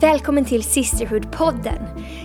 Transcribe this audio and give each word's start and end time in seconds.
Välkommen 0.00 0.44
till 0.44 0.62
Sisterhood-podden. 0.62 1.78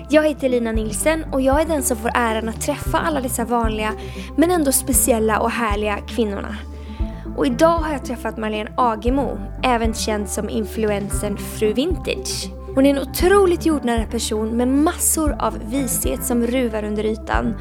Jag 0.10 0.28
heter 0.28 0.50
Lina 0.50 0.72
Nilsen 0.72 1.26
och 1.32 1.42
jag 1.42 1.62
är 1.62 1.66
den 1.66 1.84
som 1.84 1.98
får 1.98 2.12
äran 2.14 2.50
att 2.50 2.62
träffa 2.62 2.98
alla 2.98 3.22
dessa 3.22 3.46
vanliga 3.46 3.94
men 4.38 4.52
ändå 4.52 4.72
speciella 4.72 5.40
och 5.40 5.52
härliga 5.52 5.98
kvinnorna. 5.98 6.58
Och 7.38 7.46
idag 7.46 7.78
har 7.78 7.92
jag 7.92 8.06
träffat 8.06 8.38
Marlene 8.38 8.74
Agemo, 8.78 9.38
även 9.64 9.94
känd 9.94 10.30
som 10.30 10.50
influensen 10.50 11.38
Fru 11.38 11.74
Vintage. 11.74 12.50
Hon 12.76 12.86
är 12.86 12.90
en 12.90 13.10
otroligt 13.10 13.66
jordnära 13.66 14.06
person 14.06 14.58
med 14.58 14.68
massor 14.68 15.36
av 15.40 15.60
vishet 15.70 16.24
som 16.24 16.48
ruvar 16.48 16.84
under 16.84 17.06
ytan. 17.06 17.56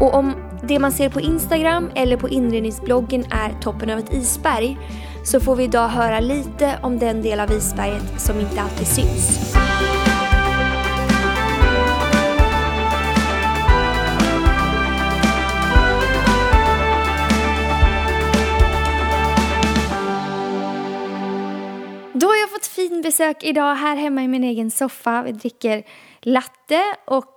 Och 0.00 0.14
om 0.14 0.32
det 0.62 0.78
man 0.78 0.92
ser 0.92 1.08
på 1.08 1.20
Instagram 1.20 1.90
eller 1.94 2.16
på 2.16 2.28
inredningsbloggen 2.28 3.24
är 3.30 3.60
toppen 3.60 3.90
av 3.90 3.98
ett 3.98 4.12
isberg 4.12 4.78
så 5.24 5.40
får 5.40 5.56
vi 5.56 5.64
idag 5.64 5.88
höra 5.88 6.20
lite 6.20 6.78
om 6.82 6.98
den 6.98 7.22
del 7.22 7.40
av 7.40 7.52
isberget 7.52 8.20
som 8.20 8.40
inte 8.40 8.60
alltid 8.60 8.86
syns. 8.86 9.54
Då 22.14 22.26
har 22.26 22.36
jag 22.36 22.50
fått 22.50 22.66
fin 22.66 23.02
besök 23.02 23.44
idag 23.44 23.74
här 23.74 23.96
hemma 23.96 24.22
i 24.22 24.28
min 24.28 24.44
egen 24.44 24.70
soffa. 24.70 25.22
Vi 25.22 25.32
dricker 25.32 25.82
latte 26.20 26.82
och 27.04 27.34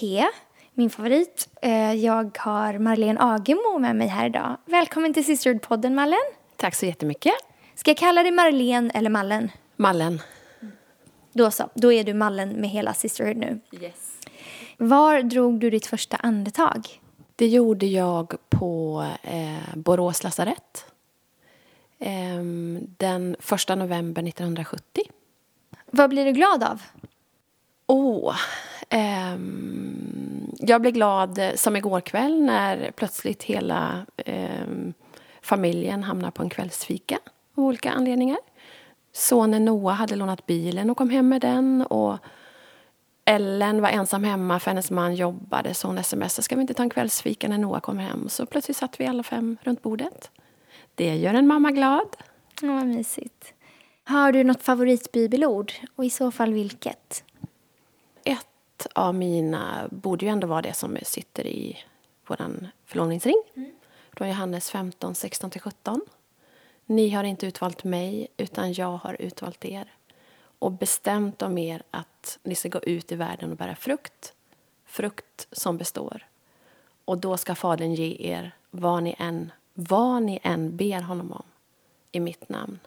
te, 0.00 0.26
min 0.74 0.90
favorit. 0.90 1.48
Eh, 1.62 1.94
jag 1.94 2.38
har 2.38 2.78
Marlene 2.78 3.20
Agemo 3.20 3.78
med 3.78 3.96
mig 3.96 4.08
här 4.08 4.26
idag. 4.26 4.56
Välkommen 4.66 5.14
till 5.14 5.24
Sisterhood-podden, 5.24 5.94
Mallen. 5.94 6.45
Tack 6.56 6.74
så 6.74 6.86
jättemycket. 6.86 7.34
Ska 7.74 7.90
jag 7.90 7.98
kalla 7.98 8.22
dig 8.22 8.32
Marlene 8.32 8.90
eller 8.94 9.10
Mallen? 9.10 9.50
Mallen. 9.76 10.22
Då 11.32 11.50
så, 11.50 11.70
då 11.74 11.92
är 11.92 12.04
du 12.04 12.14
Mallen 12.14 12.48
med 12.48 12.70
hela 12.70 12.94
Sisterhood 12.94 13.36
nu. 13.36 13.60
Yes. 13.80 14.18
Var 14.76 15.22
drog 15.22 15.60
du 15.60 15.70
ditt 15.70 15.86
första 15.86 16.16
andetag? 16.16 17.00
Det 17.36 17.46
gjorde 17.46 17.86
jag 17.86 18.34
på 18.48 19.04
eh, 19.22 19.76
Borås 19.76 20.22
lasarett. 20.22 20.86
Eh, 21.98 22.42
den 22.96 23.36
första 23.38 23.74
november 23.74 24.22
1970. 24.22 25.02
Vad 25.90 26.10
blir 26.10 26.24
du 26.24 26.32
glad 26.32 26.62
av? 26.62 26.82
Åh, 27.86 28.30
oh, 28.30 28.36
ehm, 28.88 30.50
jag 30.58 30.80
blev 30.80 30.92
glad 30.92 31.40
som 31.54 31.76
igår 31.76 32.00
kväll 32.00 32.42
när 32.42 32.90
plötsligt 32.90 33.42
hela 33.42 34.06
ehm, 34.16 34.94
familjen 35.46 36.02
hamnar 36.02 36.30
på 36.30 36.42
en 36.42 36.50
kvällsfika 36.50 37.18
av 37.54 37.64
olika 37.64 37.90
anledningar. 37.90 38.38
Sonen 39.12 39.64
Noah 39.64 39.94
hade 39.94 40.16
lånat 40.16 40.46
bilen 40.46 40.90
och 40.90 40.96
kom 40.96 41.10
hem 41.10 41.28
med 41.28 41.40
den. 41.40 41.82
Och 41.82 42.18
Ellen 43.24 43.82
var 43.82 43.88
ensam 43.88 44.24
hemma 44.24 44.60
för 44.60 44.70
hennes 44.70 44.90
man 44.90 45.14
jobbade 45.14 45.74
så 45.74 45.88
hon 45.88 46.04
smsade 46.04 46.42
ska 46.42 46.54
vi 46.54 46.60
inte 46.60 46.74
ta 46.74 46.82
en 46.82 46.90
kvällsfika 46.90 47.48
när 47.48 47.58
Noah 47.58 47.80
kommer 47.80 48.02
hem. 48.02 48.28
Så 48.28 48.46
plötsligt 48.46 48.76
satt 48.76 49.00
vi 49.00 49.06
alla 49.06 49.22
fem 49.22 49.56
runt 49.62 49.82
bordet. 49.82 50.30
Det 50.94 51.16
gör 51.16 51.34
en 51.34 51.46
mamma 51.46 51.70
glad. 51.70 52.16
Ja, 52.62 52.72
vad 52.72 52.86
mysigt. 52.86 53.52
Har 54.04 54.32
du 54.32 54.44
något 54.44 54.62
favoritbibelord 54.62 55.72
och 55.96 56.04
i 56.04 56.10
så 56.10 56.30
fall 56.30 56.52
vilket? 56.52 57.24
Ett 58.24 58.86
av 58.94 59.14
mina 59.14 59.88
borde 59.90 60.26
ju 60.26 60.32
ändå 60.32 60.46
vara 60.46 60.62
det 60.62 60.72
som 60.72 60.98
sitter 61.02 61.46
i 61.46 61.76
vår 62.26 62.70
förlovningsring. 62.86 63.42
Mm. 63.56 63.70
Från 64.16 64.28
Johannes 64.28 64.70
15, 64.70 65.12
16-17. 65.12 66.00
Ni 66.86 67.10
har 67.10 67.24
inte 67.24 67.46
utvalt 67.46 67.84
mig, 67.84 68.28
utan 68.36 68.72
jag 68.72 68.96
har 68.96 69.16
utvalt 69.20 69.64
er 69.64 69.92
och 70.58 70.72
bestämt 70.72 71.42
om 71.42 71.58
er 71.58 71.82
att 71.90 72.38
ni 72.42 72.54
ska 72.54 72.68
gå 72.68 72.78
ut 72.78 73.12
i 73.12 73.14
världen 73.14 73.50
och 73.50 73.56
bära 73.56 73.76
frukt, 73.76 74.32
frukt 74.84 75.48
som 75.52 75.76
består. 75.76 76.26
Och 77.04 77.18
då 77.18 77.36
ska 77.36 77.54
Fadern 77.54 77.94
ge 77.94 78.16
er 78.32 78.52
vad 78.70 79.02
ni 79.02 79.14
än, 79.18 79.52
vad 79.74 80.22
ni 80.22 80.40
än 80.42 80.76
ber 80.76 81.00
honom 81.00 81.32
om 81.32 81.46
i 82.12 82.20
mitt 82.20 82.48
namn. 82.48 82.78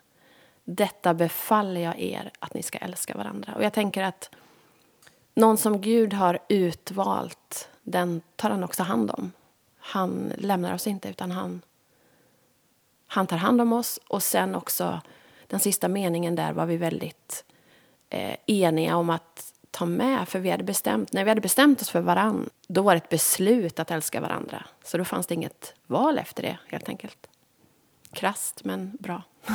Detta 0.63 1.13
befaller 1.13 1.81
jag 1.81 1.99
er 1.99 2.31
att 2.39 2.53
ni 2.53 2.63
ska 2.63 2.77
älska 2.77 3.17
varandra. 3.17 3.55
Och 3.55 3.63
jag 3.63 3.73
tänker 3.73 4.03
att 4.03 4.35
någon 5.33 5.57
som 5.57 5.81
Gud 5.81 6.13
har 6.13 6.39
utvalt, 6.47 7.69
den 7.83 8.21
tar 8.35 8.49
han 8.49 8.63
också 8.63 8.83
hand 8.83 9.11
om. 9.11 9.31
Han 9.89 10.33
lämnar 10.37 10.73
oss 10.73 10.87
inte, 10.87 11.09
utan 11.09 11.31
han, 11.31 11.61
han 13.07 13.27
tar 13.27 13.37
hand 13.37 13.61
om 13.61 13.73
oss. 13.73 13.99
Och 14.07 14.23
sen 14.23 14.55
också, 14.55 15.01
den 15.47 15.59
sista 15.59 15.87
meningen 15.87 16.35
där 16.35 16.53
var 16.53 16.65
vi 16.65 16.77
väldigt 16.77 17.45
eh, 18.09 18.35
eniga 18.45 18.95
om 18.95 19.09
att 19.09 19.53
ta 19.71 19.85
med. 19.85 20.29
För 20.29 20.39
vi 20.39 20.49
hade 20.49 20.63
bestämt, 20.63 21.13
när 21.13 21.23
vi 21.23 21.29
hade 21.29 21.41
bestämt 21.41 21.81
oss 21.81 21.89
för 21.89 22.01
varann, 22.01 22.49
då 22.67 22.81
var 22.81 22.93
det 22.93 22.97
ett 22.97 23.09
beslut 23.09 23.79
att 23.79 23.91
älska 23.91 24.21
varandra. 24.21 24.65
Så 24.83 24.97
då 24.97 25.05
fanns 25.05 25.27
det 25.27 25.35
inget 25.35 25.73
val 25.87 26.17
efter 26.17 26.43
det, 26.43 26.57
helt 26.67 26.89
enkelt. 26.89 27.27
Krast, 28.11 28.63
men 28.63 28.97
bra. 28.99 29.23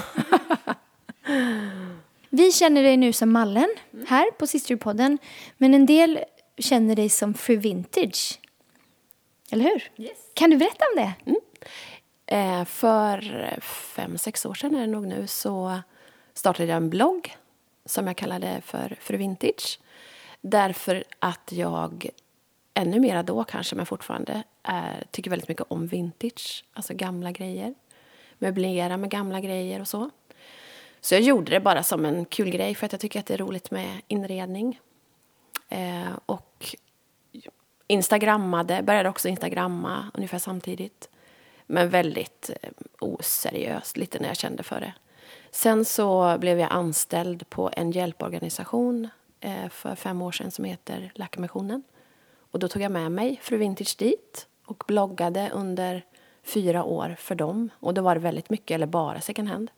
vi 2.28 2.52
känner 2.52 2.82
dig 2.82 2.96
nu 2.96 3.12
som 3.12 3.32
Mallen 3.32 3.68
här 4.08 4.30
på 4.30 4.46
Sisterpodden. 4.46 5.18
Men 5.56 5.74
en 5.74 5.86
del 5.86 6.20
känner 6.58 6.96
dig 6.96 7.08
som 7.08 7.34
Fru 7.34 7.56
Vintage. 7.56 8.40
Eller 9.54 9.64
hur? 9.64 10.04
Yes. 10.04 10.18
Kan 10.34 10.50
du 10.50 10.56
berätta 10.56 10.84
om 10.94 11.02
det? 11.02 11.14
Mm. 11.26 11.40
Eh, 12.26 12.64
för 12.64 13.20
fem, 13.60 14.18
sex 14.18 14.46
år 14.46 14.54
sedan 14.54 14.74
är 14.74 14.80
det 14.80 14.86
nog 14.86 15.06
nu 15.06 15.26
så 15.26 15.80
startade 16.34 16.68
jag 16.68 16.76
en 16.76 16.90
blogg 16.90 17.36
som 17.84 18.06
jag 18.06 18.16
kallade 18.16 18.60
för 18.64 18.96
Fru 19.00 19.16
Vintage. 19.16 19.78
Därför 20.40 21.04
att 21.18 21.52
jag 21.52 22.08
ännu 22.74 23.00
mera 23.00 23.22
då 23.22 23.44
kanske, 23.44 23.76
men 23.76 23.86
fortfarande 23.86 24.42
är, 24.62 25.04
tycker 25.10 25.30
väldigt 25.30 25.48
mycket 25.48 25.66
om 25.68 25.86
vintage, 25.86 26.64
alltså 26.72 26.94
gamla 26.94 27.32
grejer. 27.32 27.74
Möblera 28.38 28.96
med 28.96 29.10
gamla 29.10 29.40
grejer 29.40 29.80
och 29.80 29.88
så. 29.88 30.10
Så 31.00 31.14
jag 31.14 31.22
gjorde 31.22 31.50
det 31.50 31.60
bara 31.60 31.82
som 31.82 32.04
en 32.04 32.24
kul 32.24 32.50
grej 32.50 32.74
för 32.74 32.86
att 32.86 32.92
jag 32.92 33.00
tycker 33.00 33.20
att 33.20 33.26
det 33.26 33.34
är 33.34 33.38
roligt 33.38 33.70
med 33.70 34.00
inredning. 34.08 34.80
Eh, 35.68 36.18
och 36.26 36.76
instagrammade, 37.86 38.82
började 38.82 39.08
också 39.08 39.28
instagramma 39.28 40.10
ungefär 40.14 40.38
samtidigt. 40.38 41.08
Men 41.66 41.88
väldigt 41.88 42.50
eh, 42.62 42.70
oseriöst, 42.98 43.96
lite 43.96 44.18
när 44.18 44.28
jag 44.28 44.36
kände 44.36 44.62
för 44.62 44.80
det. 44.80 44.92
Sen 45.50 45.84
så 45.84 46.38
blev 46.38 46.60
jag 46.60 46.72
anställd 46.72 47.50
på 47.50 47.70
en 47.76 47.90
hjälporganisation 47.90 49.08
eh, 49.40 49.68
för 49.68 49.94
fem 49.94 50.22
år 50.22 50.32
sedan 50.32 50.50
som 50.50 50.64
heter 50.64 51.12
Läkarmissionen. 51.14 51.82
Och 52.50 52.58
då 52.58 52.68
tog 52.68 52.82
jag 52.82 52.92
med 52.92 53.12
mig 53.12 53.40
Fru 53.42 53.56
Vintage 53.56 53.96
dit 53.98 54.46
och 54.66 54.84
bloggade 54.86 55.50
under 55.54 56.04
fyra 56.42 56.84
år 56.84 57.16
för 57.18 57.34
dem. 57.34 57.70
Och 57.80 57.94
då 57.94 58.02
var 58.02 58.14
det 58.14 58.20
väldigt 58.20 58.50
mycket, 58.50 58.74
eller 58.74 58.86
bara 58.86 59.20
second 59.20 59.48
hand. 59.48 59.70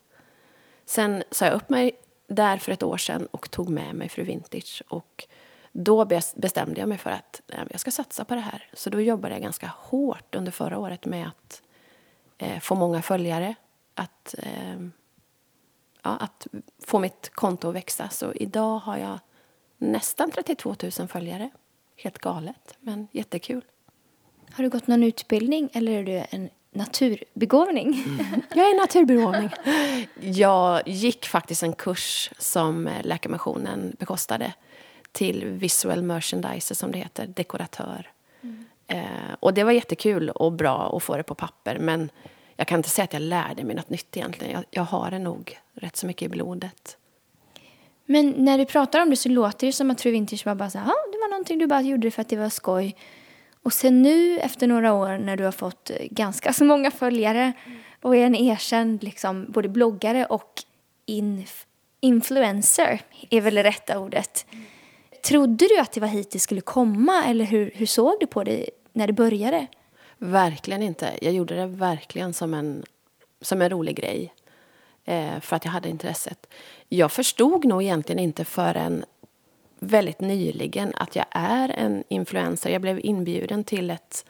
Sen 0.85 1.23
sa 1.31 1.45
jag 1.45 1.53
upp 1.53 1.69
mig 1.69 1.91
där 2.27 2.57
för 2.57 2.71
ett 2.71 2.83
år 2.83 2.97
sedan 2.97 3.27
och 3.31 3.51
tog 3.51 3.69
med 3.69 3.95
mig 3.95 4.09
Fru 4.09 4.23
Vintage. 4.23 4.83
Och 4.87 5.27
då 5.79 6.05
bestämde 6.35 6.79
jag 6.79 6.89
mig 6.89 6.97
för 6.97 7.09
att 7.09 7.41
jag 7.71 7.79
ska 7.79 7.91
satsa 7.91 8.25
på 8.25 8.35
det 8.35 8.41
här. 8.41 8.69
Så 8.73 8.89
då 8.89 9.01
jobbade 9.01 9.35
jag 9.35 9.41
ganska 9.41 9.71
hårt 9.77 10.35
under 10.35 10.51
förra 10.51 10.77
året 10.77 11.05
med 11.05 11.27
att 11.27 11.61
eh, 12.37 12.59
få 12.59 12.75
många 12.75 13.01
följare. 13.01 13.55
Att, 13.93 14.35
eh, 14.37 14.79
ja, 16.01 16.17
att 16.17 16.47
få 16.85 16.99
mitt 16.99 17.29
konto 17.33 17.69
att 17.69 17.75
växa. 17.75 18.09
Så 18.09 18.33
idag 18.33 18.79
har 18.79 18.97
jag 18.97 19.19
nästan 19.77 20.31
32 20.31 20.75
000 20.99 21.07
följare. 21.07 21.49
Helt 21.95 22.17
galet, 22.17 22.75
men 22.79 23.07
jättekul. 23.11 23.61
Har 24.51 24.63
du 24.63 24.69
gått 24.69 24.87
någon 24.87 25.03
utbildning 25.03 25.69
eller 25.73 25.91
är 25.91 26.03
du 26.03 26.23
en 26.29 26.49
naturbegåvning? 26.71 27.87
Mm. 27.87 28.41
Jag 28.53 28.69
är 28.69 28.77
naturbegåvning. 28.77 29.49
Jag 30.19 30.87
gick 30.87 31.25
faktiskt 31.25 31.63
en 31.63 31.73
kurs 31.73 32.31
som 32.37 32.89
Läkarmissionen 33.03 33.95
bekostade 33.99 34.53
till 35.17 35.45
visual 35.45 36.01
merchandiser, 36.01 36.75
som 36.75 36.91
det 36.91 36.97
heter, 36.97 37.27
dekoratör. 37.27 38.11
Mm. 38.41 38.65
Eh, 38.87 39.35
och 39.39 39.53
det 39.53 39.63
var 39.63 39.71
jättekul 39.71 40.29
och 40.29 40.51
bra 40.51 40.97
att 40.97 41.03
få 41.03 41.17
det 41.17 41.23
på 41.23 41.35
papper, 41.35 41.79
men 41.79 42.09
jag 42.55 42.67
kan 42.67 42.79
inte 42.79 42.89
säga 42.89 43.03
att 43.03 43.13
jag 43.13 43.21
lärde 43.21 43.63
mig 43.63 43.75
något 43.75 43.89
nytt 43.89 44.17
egentligen. 44.17 44.53
Jag, 44.53 44.63
jag 44.69 44.83
har 44.83 45.11
det 45.11 45.19
nog 45.19 45.59
rätt 45.73 45.95
så 45.95 46.07
mycket 46.07 46.25
i 46.25 46.29
blodet. 46.29 46.97
Men 48.05 48.29
när 48.37 48.57
du 48.57 48.65
pratar 48.65 49.01
om 49.01 49.09
det 49.09 49.15
så 49.15 49.29
låter 49.29 49.67
det 49.67 49.73
som 49.73 49.91
att 49.91 50.01
Fru 50.01 50.11
Vintage 50.11 50.45
var 50.45 50.55
bara 50.55 50.69
så 50.69 50.77
här, 50.77 51.11
det 51.11 51.17
var 51.17 51.29
någonting 51.29 51.59
du 51.59 51.67
bara 51.67 51.81
gjorde 51.81 52.11
för 52.11 52.21
att 52.21 52.29
det 52.29 52.35
var 52.35 52.49
skoj. 52.49 52.95
Och 53.63 53.73
sen 53.73 54.01
nu 54.01 54.39
efter 54.39 54.67
några 54.67 54.93
år 54.93 55.17
när 55.17 55.37
du 55.37 55.43
har 55.43 55.51
fått 55.51 55.91
ganska 56.09 56.53
så 56.53 56.65
många 56.65 56.91
följare 56.91 57.53
och 58.01 58.15
är 58.15 58.25
en 58.25 58.35
erkänd 58.35 59.03
liksom, 59.03 59.45
både 59.49 59.69
bloggare 59.69 60.25
och 60.25 60.63
inf 61.05 61.65
influencer 61.99 63.01
är 63.29 63.41
väl 63.41 63.55
det 63.55 63.63
rätta 63.63 63.99
ordet. 63.99 64.45
Mm. 64.51 64.65
Trodde 65.27 65.67
du 65.67 65.79
att 65.79 65.91
det 65.91 65.99
var 65.99 66.07
hit 66.07 66.31
det 66.31 66.39
skulle 66.39 66.61
komma 66.61 67.23
eller 67.25 67.45
hur, 67.45 67.71
hur 67.75 67.85
såg 67.85 68.15
du 68.19 68.27
på 68.27 68.43
det 68.43 68.69
när 68.93 69.07
det 69.07 69.13
började? 69.13 69.67
Verkligen 70.17 70.81
inte. 70.81 71.13
Jag 71.21 71.33
gjorde 71.33 71.55
det 71.55 71.65
verkligen 71.67 72.33
som 72.33 72.53
en, 72.53 72.83
som 73.41 73.61
en 73.61 73.69
rolig 73.69 73.95
grej. 73.95 74.33
Eh, 75.05 75.39
för 75.39 75.55
att 75.55 75.65
jag 75.65 75.71
hade 75.71 75.89
intresset. 75.89 76.47
Jag 76.89 77.11
förstod 77.11 77.65
nog 77.65 77.83
egentligen 77.83 78.19
inte 78.19 78.45
förrän 78.45 79.05
väldigt 79.79 80.21
nyligen 80.21 80.93
att 80.95 81.15
jag 81.15 81.25
är 81.31 81.69
en 81.69 82.03
influencer. 82.07 82.69
Jag 82.69 82.81
blev 82.81 82.99
inbjuden 83.03 83.63
till 83.63 83.89
ett 83.89 84.25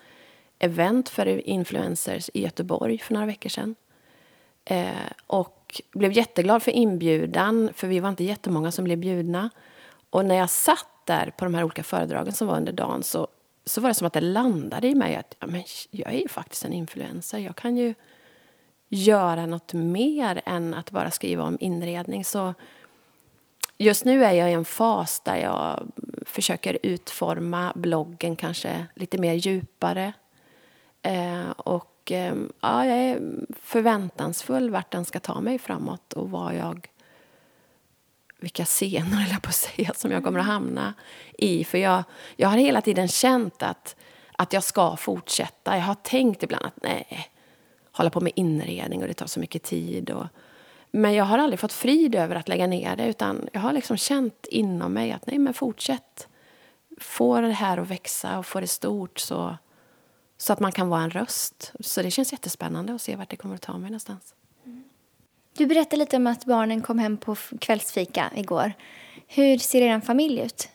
event 0.60 1.10
för 1.10 1.48
influencers 1.50 2.30
i 2.34 2.42
Göteborg 2.42 2.98
för 2.98 3.14
några 3.14 3.28
veckor 3.28 3.50
sedan. 3.50 3.76
Eh, 4.66 4.90
och 5.28 5.82
blev 5.92 6.12
jätteglad 6.12 6.64
för 6.64 6.72
inbjudan, 6.72 7.70
för 7.74 7.88
vi 7.88 8.00
var 8.00 8.10
inte 8.10 8.24
jättemånga 8.24 8.72
som 8.72 8.84
blev 8.84 8.98
bjudna. 8.98 9.50
Och 10.18 10.26
när 10.26 10.36
jag 10.36 10.50
satt 10.50 10.88
där 11.06 11.34
på 11.38 11.46
de 11.46 11.54
här 11.54 11.64
olika 11.64 11.84
föredragen 11.84 12.34
som 12.34 12.48
var 12.48 12.58
under 12.58 12.72
dagen 12.72 13.04
så, 13.04 13.28
så 13.66 13.82
var 13.82 13.90
det 13.90 13.94
som 13.94 14.08
att 14.08 14.14
det 14.14 14.22
landade 14.22 14.88
i 14.88 14.96
mig 14.96 15.16
att 15.16 15.36
ja, 15.40 15.48
men 15.48 15.64
jag 15.92 16.14
är 16.14 16.20
ju 16.20 16.28
faktiskt 16.28 16.66
en 16.66 16.74
influencer. 16.74 17.38
Jag 17.40 17.56
kan 17.56 17.78
ju 17.78 17.94
göra 18.90 19.46
något 19.46 19.74
mer 19.74 20.42
än 20.46 20.74
att 20.74 20.92
bara 20.92 21.12
skriva 21.12 21.44
om 21.44 21.58
inredning. 21.60 22.26
Så 22.26 22.54
just 23.78 24.06
nu 24.06 24.26
är 24.26 24.32
jag 24.32 24.50
i 24.50 24.54
en 24.54 24.66
fas 24.66 25.20
där 25.20 25.36
jag 25.36 25.92
försöker 26.26 26.78
utforma 26.84 27.74
bloggen 27.76 28.36
kanske 28.36 28.86
lite 28.96 29.18
mer 29.18 29.34
djupare. 29.34 30.14
Eh, 31.02 31.50
och 31.50 32.12
eh, 32.12 32.36
ja, 32.62 32.86
jag 32.86 32.98
är 32.98 33.20
förväntansfull 33.62 34.70
vart 34.70 34.92
den 34.92 35.06
ska 35.06 35.20
ta 35.20 35.42
mig 35.42 35.60
framåt 35.60 36.14
och 36.14 36.30
vad 36.32 36.56
jag 36.56 36.90
vilka 38.40 38.66
scener, 38.66 39.26
eller 39.28 39.40
på 39.40 39.50
att 39.50 39.56
säga, 39.56 39.94
som 39.94 40.12
jag 40.12 40.24
kommer 40.24 40.40
att 40.40 40.46
hamna 40.46 40.94
i. 41.38 41.64
För 41.64 41.78
jag, 41.78 42.04
jag 42.36 42.50
har 42.50 42.58
hela 42.58 42.82
tiden 42.82 43.08
känt 43.08 43.64
att, 43.64 43.96
att 44.32 44.54
jag 44.54 44.64
ska 44.64 44.96
fortsätta. 44.96 45.78
Jag 45.78 45.84
har 45.84 45.96
tänkt 45.96 46.44
ibland 46.44 46.66
att 46.66 46.84
nej, 46.84 47.32
hålla 47.92 48.10
på 48.10 48.22
med 48.22 48.32
inredning 48.36 49.02
och 49.02 49.08
det 49.08 49.14
tar 49.14 49.28
så 49.28 49.40
mycket 49.40 49.64
tid. 49.64 50.10
Och, 50.10 50.26
men 50.92 51.14
jag 51.14 51.26
har 51.26 51.38
aldrig 51.38 51.60
fått 51.60 51.74
frid 51.74 52.16
över 52.16 52.36
att 52.36 52.48
lägga 52.48 52.68
ner 52.68 52.96
det 52.96 53.08
utan 53.08 53.50
jag 53.54 53.62
har 53.62 53.74
liksom 53.74 53.98
känt 53.98 54.46
inom 54.52 54.94
mig 54.94 55.12
att 55.12 55.28
nej 55.28 55.40
men 55.40 55.54
fortsätt. 55.54 56.28
Få 57.00 57.42
det 57.42 57.52
här 57.52 57.78
att 57.78 57.88
växa 57.88 58.40
och 58.40 58.46
få 58.46 58.60
det 58.60 58.68
stort 58.68 59.20
så, 59.20 59.58
så 60.38 60.54
att 60.54 60.60
man 60.60 60.72
kan 60.72 60.90
vara 60.90 61.02
en 61.02 61.10
röst. 61.10 61.74
Så 61.80 62.02
det 62.02 62.12
känns 62.12 62.32
jättespännande 62.32 62.94
att 62.94 63.02
se 63.02 63.16
vart 63.16 63.30
det 63.30 63.36
kommer 63.36 63.56
att 63.56 63.62
ta 63.62 63.74
mig 63.78 63.90
någonstans. 63.90 64.34
Du 65.58 65.66
berättade 65.66 65.98
lite 65.98 66.18
om 66.18 66.28
att 66.28 66.46
barnen 66.46 66.82
kom 66.82 67.00
hem 67.00 67.18
på 67.18 67.36
kvällsfika 67.36 68.32
igår. 68.36 68.74
Hur 69.28 69.58
ser 69.58 69.82
er 69.82 70.00
familj 70.00 70.42
ut? 70.42 70.70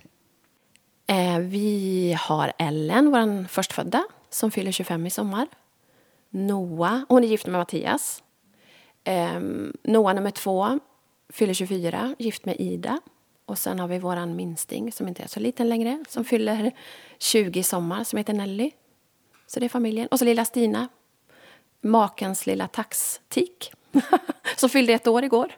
Eh, 1.07 1.39
vi 1.39 2.17
har 2.21 2.53
Ellen, 2.59 3.11
vår 3.11 3.49
förstfödda, 3.49 4.05
som 4.31 4.51
fyller 4.51 4.73
25 4.73 5.07
i 5.07 5.11
sommar. 5.11 5.49
Noah, 6.31 7.01
hon 7.09 7.25
är 7.25 7.29
gift 7.29 7.47
med 7.47 7.59
Mattias. 7.59 8.23
Eh, 9.05 9.41
Noah 9.83 10.15
nummer 10.15 10.31
två 10.31 10.79
fyller 11.33 11.55
24, 11.55 12.15
gift 12.19 12.45
med 12.45 12.57
Ida. 12.61 13.01
Och 13.47 13.59
sen 13.59 13.79
har 13.79 13.89
vi 13.89 13.99
vår 13.99 14.27
minsting, 14.27 14.93
som 14.93 15.09
inte 15.09 15.23
är 15.23 15.29
så 15.29 15.41
liten 15.41 15.69
längre, 15.69 16.05
som 16.09 16.25
fyller 16.25 16.73
20 17.19 17.61
i 17.61 17.63
sommar, 17.63 18.05
som 18.05 18.17
heter 18.17 18.33
Nelly. 18.33 18.71
Så 19.47 19.61
det 19.61 19.67
är 19.67 19.71
familjen. 19.71 20.09
Och 20.11 20.19
så 20.19 20.25
lilla 20.25 20.45
Stina, 20.45 20.89
makens 21.81 22.47
lilla 22.47 22.69
taxtik 22.69 23.73
som 24.57 24.69
fyllde 24.69 24.93
ett 24.93 25.07
år 25.07 25.25
igår. 25.25 25.53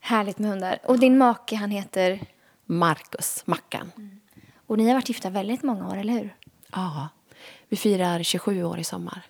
Härligt 0.00 0.38
med 0.38 0.50
hundar. 0.50 0.78
Och 0.84 0.98
din 0.98 1.18
make, 1.18 1.56
han 1.56 1.70
heter? 1.70 2.20
Marcus, 2.64 3.42
Mackan. 3.46 3.92
Mm. 3.96 4.20
Och 4.66 4.78
ni 4.78 4.86
har 4.86 4.94
varit 4.94 5.08
gifta 5.08 5.30
väldigt 5.30 5.62
många 5.62 5.88
år, 5.88 5.96
eller 5.96 6.12
hur? 6.12 6.36
Ja. 6.72 7.08
Vi 7.68 7.76
firar 7.76 8.22
27 8.22 8.64
år 8.64 8.78
i 8.78 8.84
sommar. 8.84 9.22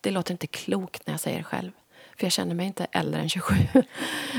Det 0.00 0.10
låter 0.10 0.32
inte 0.32 0.46
klokt 0.46 1.06
när 1.06 1.14
jag 1.14 1.20
säger 1.20 1.38
det 1.38 1.44
själv. 1.44 1.70
För 2.16 2.24
jag 2.24 2.32
känner 2.32 2.54
mig 2.54 2.66
inte 2.66 2.86
äldre 2.92 3.20
än 3.20 3.28
27. 3.28 3.54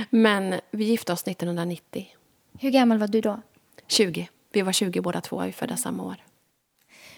Men 0.10 0.60
vi 0.72 0.86
gifte 0.86 1.14
oss 1.14 1.24
1990. 1.28 2.08
Hur 2.60 2.70
gammal 2.70 2.98
var 2.98 3.08
du 3.08 3.22
då? 3.22 3.42
20. 3.88 4.30
Vi 4.52 4.62
var 4.62 4.72
20 4.72 5.02
båda 5.02 5.22
två, 5.22 5.42
vi 5.42 5.52
födda 5.52 5.78
samma 5.78 6.04
år. 6.04 6.16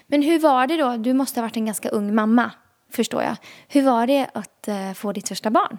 Men 0.06 0.22
hur 0.22 0.38
var 0.38 0.66
det 0.66 0.76
då? 0.76 0.96
Du 0.96 1.12
måste 1.12 1.40
ha 1.40 1.42
varit 1.42 1.56
en 1.56 1.66
ganska 1.66 1.88
ung 1.88 2.14
mamma 2.14 2.50
förstår 2.92 3.22
jag. 3.22 3.36
Hur 3.68 3.82
var 3.82 4.06
det 4.06 4.30
att 4.34 4.68
eh, 4.68 4.92
få 4.92 5.12
ditt 5.12 5.28
första 5.28 5.50
barn? 5.50 5.78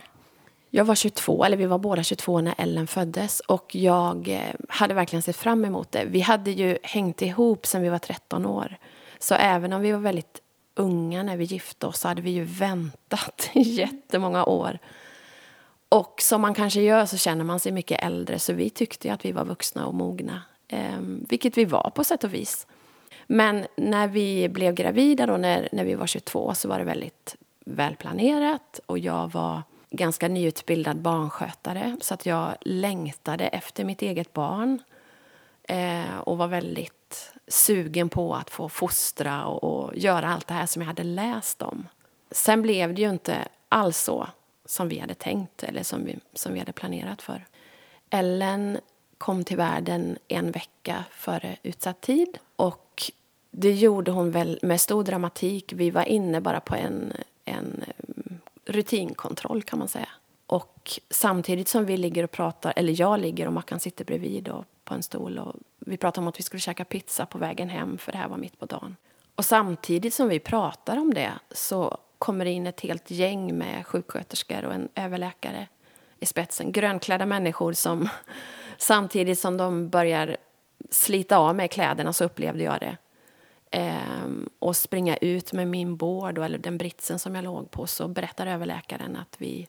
Jag 0.70 0.86
var 0.86 0.96
22, 0.96 1.46
eller 1.46 1.58
vi 1.58 1.66
var 1.66 1.78
båda 1.78 2.04
22 2.04 2.42
när 2.42 2.56
Ellen 2.58 2.88
föddes 2.88 3.40
och 3.40 3.76
jag 3.76 4.30
eh, 4.30 4.56
hade 4.70 4.94
verkligen 4.94 5.22
sett 5.22 5.36
fram 5.36 5.66
emot 5.66 5.92
det. 5.92 6.06
Vi 6.06 6.20
hade 6.22 6.52
ju 6.52 6.78
hängt 6.84 7.22
ihop 7.22 7.66
sedan 7.66 7.82
vi 7.82 7.90
var 7.90 8.00
13 8.00 8.46
år. 8.46 8.78
Så 9.20 9.36
även 9.36 9.74
om 9.74 9.82
vi 9.82 9.92
var 9.92 10.00
väldigt 10.00 10.42
unga 10.76 11.24
när 11.24 11.38
vi 11.38 11.44
gifte 11.44 11.88
oss 11.88 12.00
så 12.00 12.08
hade 12.08 12.22
vi 12.22 12.32
ju 12.32 12.44
väntat 12.44 13.50
i 13.54 13.62
jättemånga 13.62 14.46
år. 14.46 14.80
Och 15.90 16.22
som 16.22 16.42
man 16.42 16.54
kanske 16.54 16.82
gör 16.82 17.06
så 17.06 17.18
känner 17.18 17.44
man 17.44 17.60
sig 17.60 17.72
mycket 17.72 18.04
äldre 18.04 18.40
så 18.40 18.54
vi 18.54 18.70
tyckte 18.70 19.14
att 19.14 19.26
vi 19.26 19.32
var 19.32 19.46
vuxna 19.46 19.86
och 19.86 19.94
mogna. 19.94 20.42
Eh, 20.68 21.00
vilket 21.02 21.58
vi 21.58 21.66
var 21.66 21.92
på 21.96 22.04
sätt 22.04 22.24
och 22.24 22.34
vis. 22.34 22.68
Men 23.34 23.68
när 23.76 24.08
vi 24.08 24.50
blev 24.50 24.74
gravida 24.74 25.26
då, 25.26 25.38
när, 25.38 25.70
när 25.72 25.84
vi 25.84 25.96
var 25.96 26.08
22 26.08 26.54
så 26.54 26.68
var 26.68 26.80
det 26.80 26.86
väldigt 26.86 27.36
välplanerat 27.66 28.80
och 28.86 29.00
jag 29.00 29.32
var 29.32 29.62
ganska 29.90 30.28
nyutbildad 30.28 30.98
barnskötare 30.98 31.98
så 32.02 32.14
att 32.14 32.26
jag 32.26 32.56
längtade 32.62 33.48
efter 33.48 33.84
mitt 33.84 34.02
eget 34.02 34.34
barn 34.34 34.80
eh, 35.64 36.18
och 36.18 36.38
var 36.38 36.48
väldigt 36.48 37.34
sugen 37.48 38.10
på 38.10 38.36
att 38.36 38.50
få 38.50 38.70
fostra 38.70 39.46
och, 39.46 39.64
och, 39.64 39.98
göra 39.98 40.30
allt 40.30 40.48
det 40.48 40.54
här 40.54 40.66
som 40.66 40.82
jag 40.82 40.88
hade 40.88 41.04
läst 41.04 41.62
om. 41.62 41.88
Sen 42.32 42.62
blev 42.62 42.94
det 42.94 43.02
ju 43.02 43.10
inte 43.10 43.38
alls 43.70 43.98
så 43.98 44.28
som 44.66 44.90
vi 44.90 45.00
hade 45.00 45.14
tänkt 45.14 45.64
eller 45.64 45.84
som 45.84 46.06
vi, 46.06 46.20
som 46.34 46.54
vi 46.54 46.60
hade 46.60 46.74
planerat 46.74 47.22
för. 47.22 47.46
Ellen 48.10 48.78
kom 49.18 49.44
till 49.44 49.58
världen 49.58 50.18
en 50.28 50.52
vecka 50.52 51.04
före 51.12 51.58
utsatt 51.64 52.02
tid 52.02 52.38
och 52.56 53.12
det 53.52 53.74
gjorde 53.74 54.12
hon 54.12 54.32
väl 54.32 54.60
med 54.62 54.82
stor 54.82 55.04
dramatik. 55.04 55.74
Vi 55.74 55.90
var 55.90 56.04
inne 56.04 56.42
bara 56.42 56.60
på 56.60 56.76
en, 56.76 57.14
en 57.46 57.84
eh, 57.88 58.36
rutinkontroll 58.66 59.64
kan 59.64 59.80
man 59.80 59.88
säga. 59.88 60.10
Och 60.46 61.00
samtidigt 61.10 61.68
som 61.68 61.86
vi 61.86 61.98
ligger 61.98 62.24
och 62.24 62.32
pratar, 62.32 62.74
eller 62.76 63.02
jag 63.02 63.20
ligger 63.20 63.48
och 63.48 63.54
Mackan 63.54 63.80
sitter 63.80 64.06
bredvid 64.06 64.48
och 64.48 64.66
på 64.84 64.94
en 64.94 65.04
stol 65.04 65.40
och 65.40 65.56
vi 65.80 65.98
pratar 65.98 66.22
om 66.22 66.28
att 66.28 66.40
vi 66.40 66.44
skulle 66.44 66.62
käka 66.62 66.86
pizza 66.86 67.26
på 67.26 67.38
vägen 67.38 67.70
hem 67.70 67.98
för 67.98 68.12
det 68.12 68.18
här 68.18 68.28
var 68.28 68.38
mitt 68.38 68.60
på 68.60 68.66
dagen. 68.66 68.96
Och 69.36 69.46
samtidigt 69.46 70.14
som 70.14 70.30
vi 70.30 70.40
pratar 70.40 70.98
om 70.98 71.14
det 71.14 71.32
så 71.52 71.98
kommer 72.18 72.46
det 72.46 72.52
in 72.52 72.68
ett 72.68 72.82
helt 72.82 73.12
gäng 73.12 73.58
med 73.58 73.88
sjuksköterskor 73.88 74.66
och 74.66 74.74
en 74.74 74.90
överläkare 74.96 75.68
i 76.20 76.26
spetsen. 76.26 76.72
Grönklädda 76.72 77.26
människor 77.26 77.74
som 77.74 78.10
samtidigt 78.78 79.40
som 79.40 79.58
de 79.58 79.90
börjar 79.90 80.38
slita 80.90 81.38
av 81.38 81.56
mig 81.56 81.68
kläderna 81.68 82.14
så 82.14 82.26
upplevde 82.26 82.64
jag 82.64 82.80
det 82.80 82.98
eh, 83.72 84.28
och 84.60 84.76
springa 84.76 85.18
ut 85.18 85.54
med 85.54 85.68
min 85.68 85.98
bård 85.98 86.38
eller 86.38 86.58
den 86.58 86.78
britsen 86.78 87.20
som 87.20 87.36
jag 87.36 87.44
låg 87.44 87.72
på 87.72 87.88
så 87.88 88.08
berättar 88.08 88.48
överläkaren 88.48 89.16
att 89.16 89.36
vi 89.38 89.68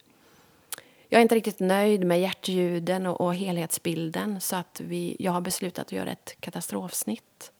jag 1.09 1.18
är 1.18 1.23
inte 1.23 1.35
riktigt 1.35 1.61
nöjd 1.61 2.04
med 2.04 2.21
hjärtljuden 2.21 3.06
och, 3.06 3.21
och 3.21 3.35
helhetsbilden 3.35 4.40
så 4.40 4.56
att 4.56 4.80
vi, 4.85 5.16
jag 5.18 5.32
har 5.32 5.40
beslutat 5.40 5.87
att 5.87 5.92
göra 5.92 6.11
ett 6.11 6.37
katastrofsnitt. 6.40 7.52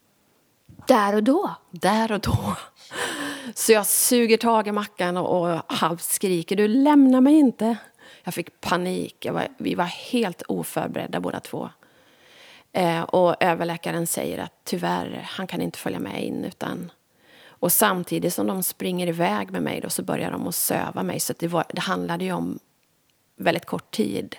Där 0.87 1.15
och 1.15 1.23
då? 1.23 1.55
Där 1.71 2.13
och 2.13 2.21
då. 2.21 2.57
Så 3.55 3.73
jag 3.73 3.87
suger 3.87 4.37
tag 4.37 4.69
i 4.69 4.73
Mackan 4.73 5.17
och, 5.17 5.43
och 5.43 5.63
halvt 5.67 6.03
skriker 6.03 6.57
du 6.57 6.69
lämnar 6.69 7.21
mig 7.21 7.35
inte. 7.35 7.77
Jag 8.25 8.35
fick 8.35 8.61
panik. 8.61 9.25
Jag 9.25 9.33
var, 9.33 9.49
vi 9.59 9.75
var 9.75 9.85
helt 9.85 10.43
oförberedda 10.43 11.21
båda 11.21 11.41
två. 11.41 11.71
Eh, 12.73 13.03
och 13.03 13.37
överläkaren 13.41 14.07
säger 14.07 14.39
att 14.39 14.53
tyvärr, 14.65 15.27
han 15.29 15.47
kan 15.47 15.61
inte 15.61 15.79
följa 15.79 15.99
med 15.99 16.25
in. 16.25 16.45
Utan, 16.45 16.93
och 17.47 17.73
samtidigt 17.73 18.35
som 18.35 18.47
de 18.47 18.63
springer 18.63 19.07
iväg 19.07 19.51
med 19.51 19.63
mig 19.63 19.81
då, 19.81 19.91
så 19.91 20.03
börjar 20.03 20.31
de 20.31 20.49
att 20.49 20.55
söva 20.55 21.03
mig. 21.03 21.21
Så 21.21 21.35
det, 21.39 21.49
var, 21.49 21.65
det 21.69 21.81
handlade 21.81 22.25
ju 22.25 22.33
om 22.33 22.59
väldigt 23.37 23.67
kort 23.67 23.91
tid. 23.91 24.37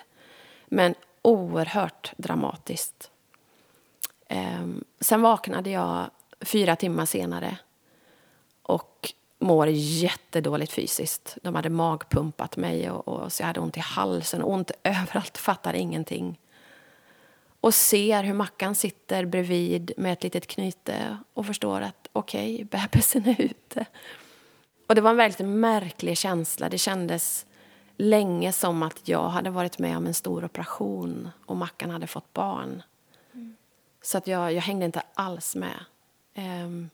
Men 0.66 0.94
oerhört 1.22 2.12
dramatiskt. 2.16 3.10
Eh, 4.28 4.66
sen 5.00 5.22
vaknade 5.22 5.70
jag 5.70 6.10
fyra 6.40 6.76
timmar 6.76 7.06
senare 7.06 7.58
och 8.62 9.12
mår 9.38 9.68
jättedåligt 9.68 10.72
fysiskt. 10.72 11.36
De 11.42 11.54
hade 11.54 11.70
magpumpat 11.70 12.56
mig 12.56 12.90
och, 12.90 13.08
och 13.08 13.32
så 13.32 13.42
jag 13.42 13.46
hade 13.46 13.60
ont 13.60 13.76
i 13.76 13.80
halsen, 13.80 14.42
ont 14.42 14.70
överallt, 14.82 15.38
fattade 15.38 15.78
ingenting 15.78 16.38
och 17.64 17.74
ser 17.74 18.22
hur 18.22 18.34
Mackan 18.34 18.74
sitter 18.74 19.24
bredvid 19.24 19.92
med 19.96 20.12
ett 20.12 20.22
litet 20.22 20.46
knyte 20.46 21.18
och 21.34 21.46
förstår 21.46 21.80
att 21.80 22.08
okej, 22.12 22.54
okay, 22.54 22.64
bebisen 22.64 23.26
är 23.26 23.40
ute. 23.40 23.86
Och 24.86 24.94
det 24.94 25.00
var 25.00 25.10
en 25.10 25.16
väldigt 25.16 25.46
märklig 25.46 26.18
känsla. 26.18 26.68
Det 26.68 26.78
kändes 26.78 27.46
länge 27.96 28.52
som 28.52 28.82
att 28.82 29.08
jag 29.08 29.28
hade 29.28 29.50
varit 29.50 29.78
med 29.78 29.96
om 29.96 30.06
en 30.06 30.14
stor 30.14 30.44
operation 30.44 31.30
och 31.46 31.56
Mackan 31.56 31.90
hade 31.90 32.06
fått 32.06 32.32
barn. 32.32 32.82
Mm. 33.32 33.56
Så 34.02 34.18
att 34.18 34.26
jag, 34.26 34.52
jag 34.52 34.62
hängde 34.62 34.84
inte 34.84 35.02
alls 35.14 35.56
med. 35.56 35.84
Um, 36.36 36.90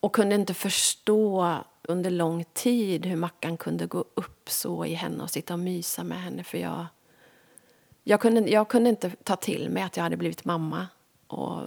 och 0.00 0.14
kunde 0.14 0.34
inte 0.34 0.54
förstå 0.54 1.54
under 1.82 2.10
lång 2.10 2.44
tid 2.52 3.06
hur 3.06 3.16
Mackan 3.16 3.56
kunde 3.56 3.86
gå 3.86 4.04
upp 4.14 4.50
så 4.50 4.84
i 4.84 4.94
henne 4.94 5.22
och 5.22 5.30
sitta 5.30 5.54
och 5.54 5.60
mysa 5.60 6.04
med 6.04 6.22
henne. 6.22 6.44
För 6.44 6.58
jag 6.58 6.86
jag 8.10 8.20
kunde, 8.20 8.50
jag 8.50 8.68
kunde 8.68 8.90
inte 8.90 9.10
ta 9.10 9.36
till 9.36 9.70
mig 9.70 9.82
att 9.82 9.96
jag 9.96 10.04
hade 10.04 10.16
blivit 10.16 10.44
mamma. 10.44 10.88
och 11.26 11.62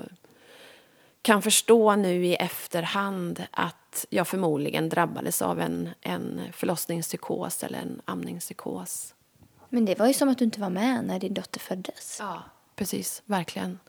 kan 1.21 1.41
förstå 1.41 1.95
nu 1.95 2.25
i 2.25 2.35
efterhand 2.35 3.43
att 3.51 4.05
jag 4.09 4.27
förmodligen 4.27 4.89
drabbades 4.89 5.41
av 5.41 5.59
en, 5.59 5.89
en 6.01 6.41
förlossningspsykos 6.53 7.63
eller 7.63 7.79
en 7.79 8.01
amningspsykos. 8.05 9.13
Men 9.69 9.85
det 9.85 9.99
var 9.99 10.07
ju 10.07 10.13
som 10.13 10.29
att 10.29 10.37
du 10.37 10.45
inte 10.45 10.61
var 10.61 10.69
med 10.69 11.05
när 11.05 11.19
din 11.19 11.33
dotter 11.33 11.59
föddes. 11.59 12.17
Ja, 12.19 12.43
precis. 12.75 13.21
Verkligen. 13.25 13.79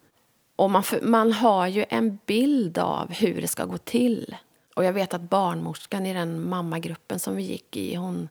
Och 0.56 0.70
man, 0.70 0.84
man 1.02 1.32
har 1.32 1.66
ju 1.66 1.84
en 1.88 2.18
bild 2.26 2.78
av 2.78 3.12
hur 3.12 3.40
det 3.40 3.48
ska 3.48 3.64
gå 3.64 3.78
till. 3.78 4.36
Och 4.74 4.84
jag 4.84 4.92
vet 4.92 5.14
att 5.14 5.22
barnmorskan 5.22 6.06
i 6.06 6.14
den 6.14 6.48
mammagruppen 6.48 7.18
som 7.18 7.36
vi 7.36 7.42
gick 7.42 7.76
i, 7.76 7.94
hon, 7.94 8.28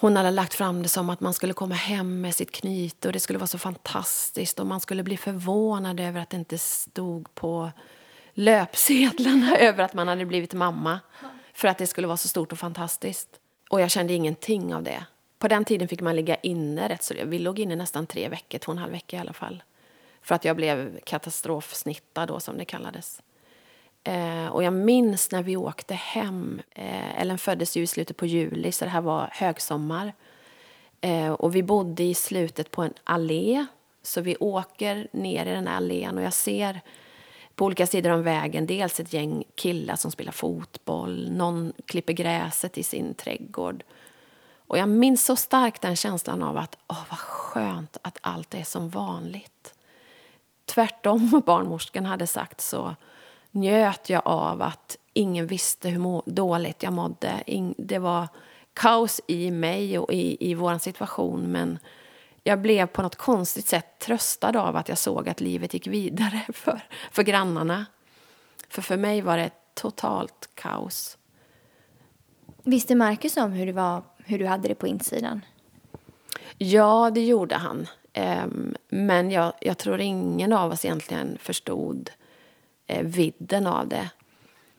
hon 0.00 0.16
hade 0.16 0.30
lagt 0.30 0.54
fram 0.54 0.82
det 0.82 0.88
som 0.88 1.10
att 1.10 1.20
man 1.20 1.34
skulle 1.34 1.52
komma 1.52 1.74
hem 1.74 2.20
med 2.20 2.34
sitt 2.34 2.50
knyte 2.50 3.08
och 3.08 3.12
det 3.12 3.20
skulle 3.20 3.38
vara 3.38 3.46
så 3.46 3.58
fantastiskt 3.58 4.60
och 4.60 4.66
man 4.66 4.80
skulle 4.80 5.02
bli 5.02 5.16
förvånad 5.16 6.00
över 6.00 6.20
att 6.20 6.30
det 6.30 6.36
inte 6.36 6.58
stod 6.58 7.34
på 7.34 7.70
löpsedlarna 8.34 9.56
över 9.58 9.84
att 9.84 9.94
man 9.94 10.08
hade 10.08 10.26
blivit 10.26 10.54
mamma. 10.54 11.00
För 11.52 11.68
att 11.68 11.78
det 11.78 11.86
skulle 11.86 12.06
vara 12.06 12.16
så 12.16 12.28
stort 12.28 12.52
och 12.52 12.58
fantastiskt. 12.58 13.28
Och 13.70 13.80
jag 13.80 13.90
kände 13.90 14.12
ingenting 14.12 14.74
av 14.74 14.82
det. 14.82 15.04
På 15.38 15.48
den 15.48 15.64
tiden 15.64 15.88
fick 15.88 16.00
man 16.00 16.16
ligga 16.16 16.34
inne 16.34 16.88
rätt 16.88 17.02
så 17.02 17.14
Vi 17.24 17.38
låg 17.38 17.58
inne 17.58 17.76
nästan 17.76 18.06
tre 18.06 18.28
veckor, 18.28 18.58
två 18.58 18.72
och 18.72 18.76
en 18.76 18.82
halv 18.82 18.92
vecka 18.92 19.16
i 19.16 19.20
alla 19.20 19.32
fall. 19.32 19.62
För 20.22 20.34
att 20.34 20.44
jag 20.44 20.56
blev 20.56 21.00
katastrofsnittad 21.00 22.28
då 22.28 22.40
som 22.40 22.58
det 22.58 22.64
kallades. 22.64 23.22
Eh, 24.08 24.46
och 24.46 24.62
jag 24.62 24.72
minns 24.72 25.30
när 25.30 25.42
vi 25.42 25.56
åkte 25.56 25.94
hem. 25.94 26.62
Eh, 26.70 27.20
Ellen 27.20 27.38
föddes 27.38 27.76
ju 27.76 27.82
i 27.82 27.86
slutet 27.86 28.16
på 28.16 28.26
juli 28.26 28.72
så 28.72 28.84
det 28.84 28.90
här 28.90 29.00
var 29.00 29.30
högsommar. 29.32 30.12
Eh, 31.00 31.32
och 31.32 31.56
vi 31.56 31.62
bodde 31.62 32.02
i 32.02 32.14
slutet 32.14 32.70
på 32.70 32.82
en 32.82 32.94
allé. 33.04 33.66
Så 34.02 34.20
vi 34.20 34.36
åker 34.36 35.08
ner 35.12 35.46
i 35.46 35.50
den 35.50 35.66
här 35.66 35.76
allén 35.76 36.18
och 36.18 36.24
jag 36.24 36.32
ser 36.32 36.80
på 37.54 37.64
olika 37.64 37.86
sidor 37.86 38.10
om 38.10 38.22
vägen 38.22 38.66
dels 38.66 39.00
ett 39.00 39.12
gäng 39.12 39.44
killar 39.54 39.96
som 39.96 40.10
spelar 40.10 40.32
fotboll, 40.32 41.30
någon 41.30 41.72
klipper 41.86 42.12
gräset 42.12 42.78
i 42.78 42.82
sin 42.82 43.14
trädgård. 43.14 43.84
Och 44.66 44.78
jag 44.78 44.88
minns 44.88 45.24
så 45.24 45.36
starkt 45.36 45.82
den 45.82 45.96
känslan 45.96 46.42
av 46.42 46.56
att 46.56 46.78
åh, 46.88 47.04
vad 47.10 47.18
skönt 47.18 47.96
att 48.02 48.18
allt 48.20 48.54
är 48.54 48.64
som 48.64 48.88
vanligt. 48.88 49.74
Tvärtom 50.64 51.28
vad 51.28 51.42
barnmorskan 51.44 52.06
hade 52.06 52.26
sagt 52.26 52.60
så 52.60 52.96
njöt 53.50 54.10
jag 54.10 54.22
av 54.24 54.62
att 54.62 54.96
ingen 55.12 55.46
visste 55.46 55.88
hur 55.88 56.22
dåligt 56.30 56.82
jag 56.82 56.92
mådde. 56.92 57.42
Det 57.76 57.98
var 57.98 58.28
kaos 58.72 59.20
i 59.26 59.50
mig 59.50 59.98
och 59.98 60.12
i, 60.12 60.50
i 60.50 60.54
vår 60.54 60.78
situation 60.78 61.52
men 61.52 61.78
jag 62.42 62.60
blev 62.60 62.86
på 62.86 63.02
något 63.02 63.16
konstigt 63.16 63.66
sätt 63.66 63.98
tröstad 63.98 64.60
av 64.60 64.76
att 64.76 64.88
jag 64.88 64.98
såg 64.98 65.28
att 65.28 65.40
livet 65.40 65.74
gick 65.74 65.86
vidare 65.86 66.40
för, 66.52 66.80
för 67.10 67.22
grannarna. 67.22 67.86
För 68.68 68.82
för 68.82 68.96
mig 68.96 69.20
var 69.20 69.36
det 69.36 69.50
totalt 69.74 70.48
kaos. 70.54 71.18
Visste 72.62 72.94
Marcus 72.94 73.36
om 73.36 73.52
hur, 73.52 73.66
det 73.66 73.72
var, 73.72 74.02
hur 74.18 74.38
du 74.38 74.46
hade 74.46 74.68
det 74.68 74.74
på 74.74 74.86
insidan? 74.86 75.44
Ja, 76.58 77.10
det 77.14 77.24
gjorde 77.24 77.56
han. 77.56 77.86
Ehm, 78.12 78.76
men 78.88 79.30
jag, 79.30 79.52
jag 79.60 79.78
tror 79.78 80.00
ingen 80.00 80.52
av 80.52 80.72
oss 80.72 80.84
egentligen 80.84 81.38
förstod 81.40 82.10
eh, 82.88 83.02
vidden 83.02 83.66
av 83.66 83.88
det. 83.88 84.10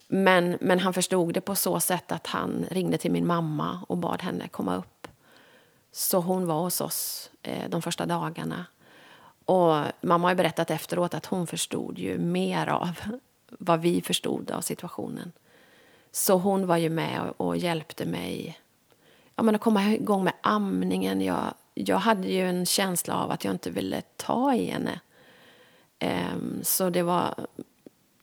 Men, 0.07 0.57
men 0.61 0.79
han 0.79 0.93
förstod 0.93 1.33
det 1.33 1.41
på 1.41 1.55
så 1.55 1.79
sätt 1.79 2.11
att 2.11 2.27
han 2.27 2.65
ringde 2.71 2.97
till 2.97 3.11
min 3.11 3.27
mamma 3.27 3.79
och 3.87 3.97
bad 3.97 4.21
henne 4.21 4.47
komma 4.47 4.75
upp. 4.75 5.07
Så 5.91 6.19
hon 6.19 6.47
var 6.47 6.61
hos 6.61 6.81
oss 6.81 7.31
eh, 7.41 7.69
de 7.69 7.81
första 7.81 8.05
dagarna. 8.05 8.65
Och 9.45 9.83
mamma 10.01 10.27
har 10.27 10.35
berättat 10.35 10.71
efteråt 10.71 11.13
att 11.13 11.25
hon 11.25 11.47
förstod 11.47 11.97
ju 11.97 12.17
mer 12.17 12.67
av 12.67 12.89
vad 13.49 13.81
vi 13.81 14.01
förstod 14.01 14.51
av 14.51 14.61
situationen. 14.61 15.31
Så 16.11 16.37
hon 16.37 16.67
var 16.67 16.77
ju 16.77 16.89
med 16.89 17.21
och, 17.21 17.47
och 17.47 17.57
hjälpte 17.57 18.05
mig 18.05 18.59
ja, 19.35 19.43
men 19.43 19.55
att 19.55 19.61
komma 19.61 19.93
igång 19.93 20.23
med 20.23 20.33
amningen. 20.41 21.21
Jag, 21.21 21.53
jag 21.73 21.97
hade 21.97 22.27
ju 22.27 22.49
en 22.49 22.65
känsla 22.65 23.15
av 23.15 23.31
att 23.31 23.43
jag 23.43 23.53
inte 23.53 23.69
ville 23.69 24.01
ta 24.01 24.53
i 24.53 24.65
henne. 24.65 24.99
Um, 26.33 26.59
så 26.63 26.89
det 26.89 27.03
var... 27.03 27.35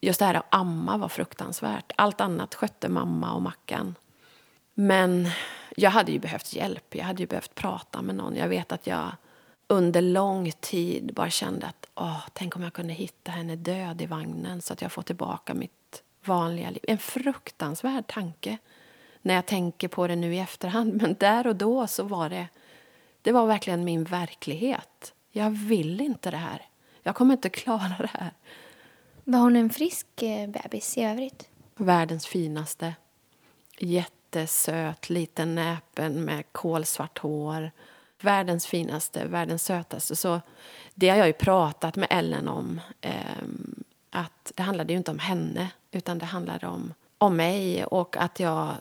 Just 0.06 0.18
det 0.18 0.24
här 0.24 0.34
att 0.34 0.46
amma 0.50 0.96
var 0.96 1.08
fruktansvärt. 1.08 1.92
Allt 1.96 2.20
annat 2.20 2.54
skötte 2.54 2.88
mamma 2.88 3.32
och 3.32 3.42
Mackan. 3.42 3.94
Men 4.74 5.28
jag 5.76 5.90
hade 5.90 6.12
ju 6.12 6.18
behövt 6.18 6.52
hjälp. 6.52 6.94
Jag 6.94 7.04
hade 7.04 7.22
ju 7.22 7.26
behövt 7.26 7.54
prata 7.54 8.02
med 8.02 8.14
någon. 8.14 8.36
Jag 8.36 8.48
vet 8.48 8.72
att 8.72 8.86
jag 8.86 9.12
under 9.68 10.02
lång 10.02 10.52
tid 10.60 11.14
bara 11.14 11.30
kände 11.30 11.66
att 11.66 11.86
åh, 11.94 12.26
tänk 12.32 12.56
om 12.56 12.62
jag 12.62 12.72
kunde 12.72 12.92
hitta 12.92 13.30
henne 13.30 13.56
död 13.56 14.02
i 14.02 14.06
vagnen 14.06 14.62
så 14.62 14.72
att 14.72 14.82
jag 14.82 14.92
får 14.92 15.02
tillbaka 15.02 15.54
mitt 15.54 16.02
vanliga 16.24 16.70
liv. 16.70 16.80
En 16.82 16.98
fruktansvärd 16.98 18.06
tanke 18.06 18.58
när 19.22 19.34
jag 19.34 19.46
tänker 19.46 19.88
på 19.88 20.06
det 20.06 20.16
nu 20.16 20.34
i 20.34 20.38
efterhand. 20.38 21.02
Men 21.02 21.16
där 21.18 21.46
och 21.46 21.56
då 21.56 21.86
så 21.86 22.02
var 22.02 22.28
det, 22.28 22.48
det 23.22 23.32
var 23.32 23.46
verkligen 23.46 23.84
min 23.84 24.04
verklighet. 24.04 25.14
Jag 25.30 25.50
vill 25.50 26.00
inte 26.00 26.30
det 26.30 26.36
här. 26.36 26.66
Jag 27.02 27.14
kommer 27.14 27.34
inte 27.34 27.48
klara 27.48 27.96
det 27.98 28.10
här. 28.12 28.32
Var 29.28 29.38
hon 29.38 29.56
en 29.56 29.70
frisk 29.70 30.22
eh, 30.22 30.48
bebis 30.48 30.98
i 30.98 31.02
övrigt? 31.02 31.48
Världens 31.76 32.26
finaste. 32.26 32.94
Jättesöt 33.78 35.10
liten 35.10 35.54
näpen 35.54 36.24
med 36.24 36.44
kolsvart 36.52 37.18
hår. 37.18 37.70
Världens 38.20 38.66
finaste, 38.66 39.24
världens 39.24 39.64
sötaste. 39.64 40.16
Så 40.16 40.40
det 40.94 41.08
har 41.08 41.16
jag 41.16 41.26
ju 41.26 41.32
pratat 41.32 41.96
med 41.96 42.08
Ellen 42.10 42.48
om. 42.48 42.80
Eh, 43.00 43.12
att 44.10 44.52
Det 44.54 44.62
handlade 44.62 44.92
ju 44.92 44.96
inte 44.96 45.10
om 45.10 45.18
henne, 45.18 45.70
utan 45.90 46.18
det 46.18 46.26
handlade 46.26 46.66
om, 46.66 46.94
om 47.18 47.36
mig. 47.36 47.84
Och 47.84 48.16
att 48.16 48.40
jag, 48.40 48.74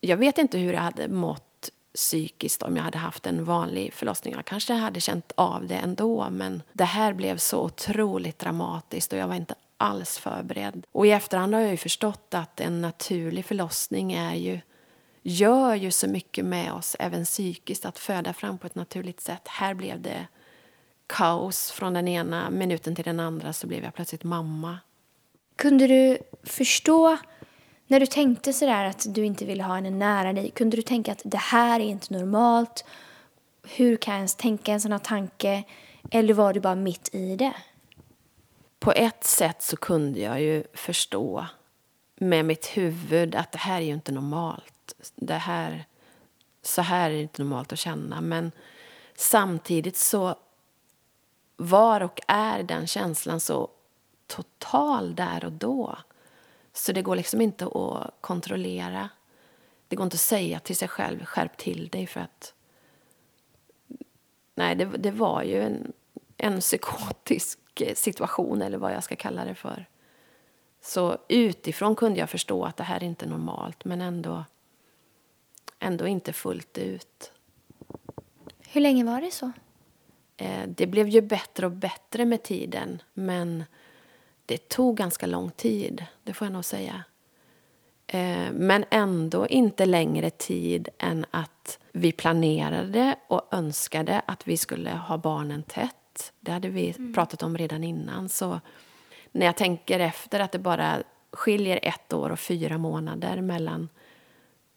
jag 0.00 0.16
vet 0.16 0.38
inte 0.38 0.58
hur 0.58 0.72
jag 0.72 0.80
hade 0.80 1.08
mått 1.08 1.70
psykiskt 1.94 2.62
om 2.62 2.76
jag 2.76 2.84
hade 2.84 2.98
haft 2.98 3.26
en 3.26 3.44
vanlig 3.44 3.92
förlossning. 3.92 4.34
Jag 4.34 4.44
kanske 4.44 4.72
hade 4.72 5.00
känt 5.00 5.32
av 5.34 5.66
det 5.66 5.76
ändå, 5.76 6.30
men 6.30 6.62
det 6.72 6.84
här 6.84 7.12
blev 7.12 7.36
så 7.36 7.64
otroligt 7.64 8.38
dramatiskt 8.38 9.12
och 9.12 9.18
jag 9.18 9.28
var 9.28 9.34
inte 9.34 9.54
alls 9.78 10.18
förberedd. 10.18 10.86
Och 10.92 11.06
i 11.06 11.10
efterhand 11.10 11.54
har 11.54 11.60
jag 11.60 11.70
ju 11.70 11.76
förstått 11.76 12.34
att 12.34 12.60
en 12.60 12.80
naturlig 12.80 13.44
förlossning 13.44 14.12
är 14.12 14.34
ju 14.34 14.60
gör 15.22 15.74
ju 15.74 15.90
så 15.90 16.08
mycket 16.08 16.44
med 16.44 16.72
oss, 16.72 16.96
även 16.98 17.24
psykiskt, 17.24 17.84
att 17.84 17.98
föda 17.98 18.32
fram 18.32 18.58
på 18.58 18.66
ett 18.66 18.74
naturligt 18.74 19.20
sätt. 19.20 19.48
Här 19.48 19.74
blev 19.74 20.02
det 20.02 20.26
kaos. 21.06 21.70
Från 21.70 21.94
den 21.94 22.08
ena 22.08 22.50
minuten 22.50 22.94
till 22.94 23.04
den 23.04 23.20
andra 23.20 23.52
så 23.52 23.66
blev 23.66 23.84
jag 23.84 23.94
plötsligt 23.94 24.24
mamma. 24.24 24.78
Kunde 25.56 25.86
du 25.86 26.18
förstå, 26.42 27.16
när 27.86 28.00
du 28.00 28.06
tänkte 28.06 28.52
sådär 28.52 28.84
att 28.84 29.14
du 29.14 29.24
inte 29.24 29.44
ville 29.44 29.62
ha 29.62 29.74
henne 29.74 29.90
nära 29.90 30.32
dig, 30.32 30.50
kunde 30.50 30.76
du 30.76 30.82
tänka 30.82 31.12
att 31.12 31.22
det 31.24 31.38
här 31.38 31.80
är 31.80 31.84
inte 31.84 32.14
normalt? 32.14 32.84
Hur 33.62 33.96
kan 33.96 34.14
jag 34.14 34.18
ens 34.18 34.34
tänka 34.34 34.72
en 34.72 34.80
sån 34.80 34.92
här 34.92 34.98
tanke? 34.98 35.64
Eller 36.10 36.34
var 36.34 36.52
du 36.52 36.60
bara 36.60 36.74
mitt 36.74 37.14
i 37.14 37.36
det? 37.36 37.52
På 38.78 38.92
ett 38.92 39.24
sätt 39.24 39.62
så 39.62 39.76
kunde 39.76 40.20
jag 40.20 40.40
ju 40.40 40.64
förstå 40.74 41.46
med 42.14 42.44
mitt 42.44 42.66
huvud 42.66 43.34
att 43.34 43.52
det 43.52 43.58
här 43.58 43.80
är 43.80 43.84
ju 43.84 43.92
inte 43.92 44.12
normalt 44.12 44.74
det 45.14 45.34
här, 45.34 45.84
så 46.62 46.82
här 46.82 47.10
är 47.10 47.14
det 47.14 47.22
inte 47.22 47.42
normalt 47.42 47.72
att 47.72 47.78
känna. 47.78 48.20
Men 48.20 48.52
samtidigt 49.14 49.96
så 49.96 50.34
var 51.56 52.00
och 52.00 52.20
är 52.28 52.62
den 52.62 52.86
känslan 52.86 53.40
så 53.40 53.70
total 54.26 55.14
där 55.14 55.44
och 55.44 55.52
då. 55.52 55.98
Så 56.72 56.92
det 56.92 57.02
går 57.02 57.16
liksom 57.16 57.40
inte 57.40 57.66
att 57.66 58.14
kontrollera. 58.20 59.08
Det 59.88 59.96
går 59.96 60.04
inte 60.04 60.14
att 60.14 60.20
säga 60.20 60.60
till 60.60 60.76
sig 60.76 60.88
själv, 60.88 61.24
skärp 61.24 61.56
till 61.56 61.88
dig 61.88 62.06
för 62.06 62.20
att... 62.20 62.54
Nej, 64.54 64.74
det, 64.74 64.84
det 64.84 65.10
var 65.10 65.42
ju 65.42 65.62
en, 65.62 65.92
en 66.36 66.60
psykotisk 66.60 67.58
situation, 67.94 68.62
eller 68.62 68.78
vad 68.78 68.92
jag 68.92 69.04
ska 69.04 69.16
kalla 69.16 69.44
det 69.44 69.54
för. 69.54 69.86
Så 70.80 71.18
utifrån 71.28 71.94
kunde 71.94 72.18
jag 72.18 72.30
förstå 72.30 72.64
att 72.64 72.76
det 72.76 72.84
här 72.84 72.96
är 72.96 73.04
inte 73.04 73.26
normalt, 73.26 73.84
men 73.84 74.00
ändå 74.00 74.44
ändå 75.78 76.06
inte 76.06 76.32
fullt 76.32 76.78
ut. 76.78 77.32
Hur 78.68 78.80
länge 78.80 79.04
var 79.04 79.20
det 79.20 79.30
så? 79.30 79.52
Eh, 80.36 80.68
det 80.68 80.86
blev 80.86 81.08
ju 81.08 81.20
bättre 81.20 81.66
och 81.66 81.72
bättre 81.72 82.24
med 82.24 82.42
tiden, 82.42 83.02
men 83.14 83.64
det 84.46 84.68
tog 84.68 84.96
ganska 84.96 85.26
lång 85.26 85.50
tid, 85.50 86.04
det 86.22 86.32
får 86.32 86.46
jag 86.46 86.52
nog 86.52 86.64
säga. 86.64 87.04
Eh, 88.06 88.52
men 88.52 88.84
ändå 88.90 89.46
inte 89.46 89.86
längre 89.86 90.30
tid 90.30 90.88
än 90.98 91.26
att 91.30 91.78
vi 91.92 92.12
planerade 92.12 93.16
och 93.28 93.48
önskade 93.50 94.22
att 94.26 94.48
vi 94.48 94.56
skulle 94.56 94.90
ha 94.90 95.18
barnen 95.18 95.62
tätt. 95.62 95.94
Det 96.40 96.52
hade 96.52 96.68
vi 96.68 96.94
mm. 96.98 97.14
pratat 97.14 97.42
om 97.42 97.58
redan 97.58 97.84
innan. 97.84 98.28
Så 98.28 98.60
när 99.32 99.46
jag 99.46 99.56
tänker 99.56 100.00
efter 100.00 100.40
att 100.40 100.52
det 100.52 100.58
bara 100.58 100.96
skiljer 101.32 101.80
ett 101.82 102.12
år 102.12 102.30
och 102.30 102.40
fyra 102.40 102.78
månader 102.78 103.40
mellan 103.40 103.88